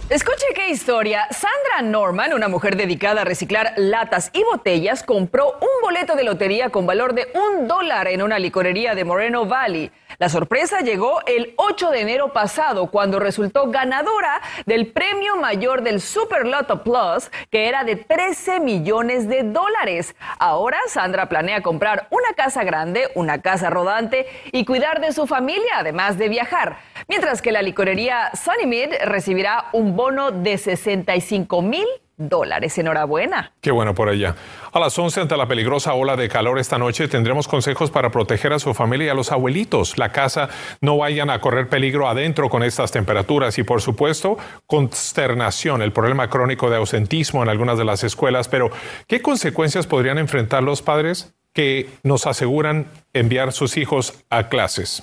Escuche 0.09 0.47
qué 0.55 0.71
historia. 0.71 1.27
Sandra 1.33 1.83
Norman, 1.83 2.33
una 2.33 2.47
mujer 2.47 2.77
dedicada 2.77 3.23
a 3.23 3.25
reciclar 3.25 3.73
latas 3.77 4.31
y 4.33 4.45
botellas, 4.45 5.03
compró 5.03 5.59
un 5.61 5.83
boleto 5.83 6.15
de 6.15 6.23
lotería 6.23 6.71
con 6.71 6.87
valor 6.87 7.13
de 7.13 7.27
un 7.35 7.67
dólar 7.67 8.07
en 8.07 8.23
una 8.23 8.39
licorería 8.39 8.95
de 8.95 9.05
Moreno 9.05 9.47
Valley. 9.47 9.91
La 10.19 10.31
sorpresa 10.31 10.81
llegó 10.81 11.21
el 11.27 11.53
8 11.57 11.91
de 11.91 12.01
enero 12.01 12.33
pasado 12.33 12.87
cuando 12.91 13.19
resultó 13.19 13.71
ganadora 13.71 14.41
del 14.65 14.87
premio 14.87 15.37
mayor 15.37 15.83
del 15.83 16.01
Super 16.01 16.47
Lotto 16.47 16.83
Plus, 16.83 17.31
que 17.51 17.69
era 17.69 17.85
de 17.85 17.97
13 17.97 18.61
millones 18.61 19.29
de 19.29 19.43
dólares. 19.43 20.17
Ahora 20.39 20.79
Sandra 20.87 21.29
planea 21.29 21.63
comprar 21.63 22.07
una 22.11 22.33
casa 22.35 22.65
grande, 22.65 23.11
una 23.15 23.43
casa 23.43 23.69
rodante 23.69 24.27
y 24.53 24.65
cuidar 24.65 25.03
de 25.03 25.13
su 25.13 25.27
familia, 25.27 25.73
además 25.79 26.17
de 26.17 26.31
viajar. 26.31 26.79
Mientras 27.09 27.43
que 27.43 27.53
la 27.53 27.61
licorería 27.61 28.31
Sunny 28.35 28.67
Mid 28.67 28.95
recibirá 29.05 29.67
bono 29.97 30.31
de 30.31 30.59
65 30.59 31.63
mil 31.63 31.87
dólares. 32.17 32.79
Enhorabuena. 32.79 33.53
Qué 33.61 33.71
bueno 33.71 33.95
por 33.95 34.09
ella. 34.09 34.35
A 34.73 34.81
las 34.81 34.99
11, 34.99 35.23
ante 35.23 35.37
la 35.37 35.47
peligrosa 35.47 35.95
ola 35.95 36.17
de 36.17 36.29
calor 36.29 36.59
esta 36.59 36.79
noche, 36.79 37.09
tendremos 37.09 37.49
consejos 37.49 37.91
para 37.91 38.11
proteger 38.11 38.53
a 38.53 38.59
su 38.59 38.73
familia 38.75 39.07
y 39.07 39.11
a 39.11 39.15
los 39.15 39.33
abuelitos. 39.33 39.99
La 39.99 40.13
casa 40.13 40.49
no 40.81 40.97
vayan 40.99 41.31
a 41.31 41.41
correr 41.41 41.69
peligro 41.69 42.09
adentro 42.09 42.49
con 42.49 42.63
estas 42.63 42.91
temperaturas 42.91 43.59
y, 43.59 43.63
por 43.63 43.83
supuesto, 43.83 44.39
consternación, 44.67 45.83
el 45.83 45.93
problema 45.93 46.29
crónico 46.31 46.71
de 46.71 46.77
ausentismo 46.77 47.43
en 47.43 47.49
algunas 47.49 47.79
de 47.79 47.85
las 47.85 48.05
escuelas. 48.05 48.49
Pero, 48.49 48.71
¿qué 49.07 49.21
consecuencias 49.21 49.87
podrían 49.87 50.19
enfrentar 50.19 50.63
los 50.63 50.83
padres 50.83 51.35
que 51.53 51.89
nos 52.03 52.27
aseguran 52.27 52.87
enviar 53.15 53.53
sus 53.53 53.77
hijos 53.77 54.25
a 54.29 54.49
clases? 54.49 55.03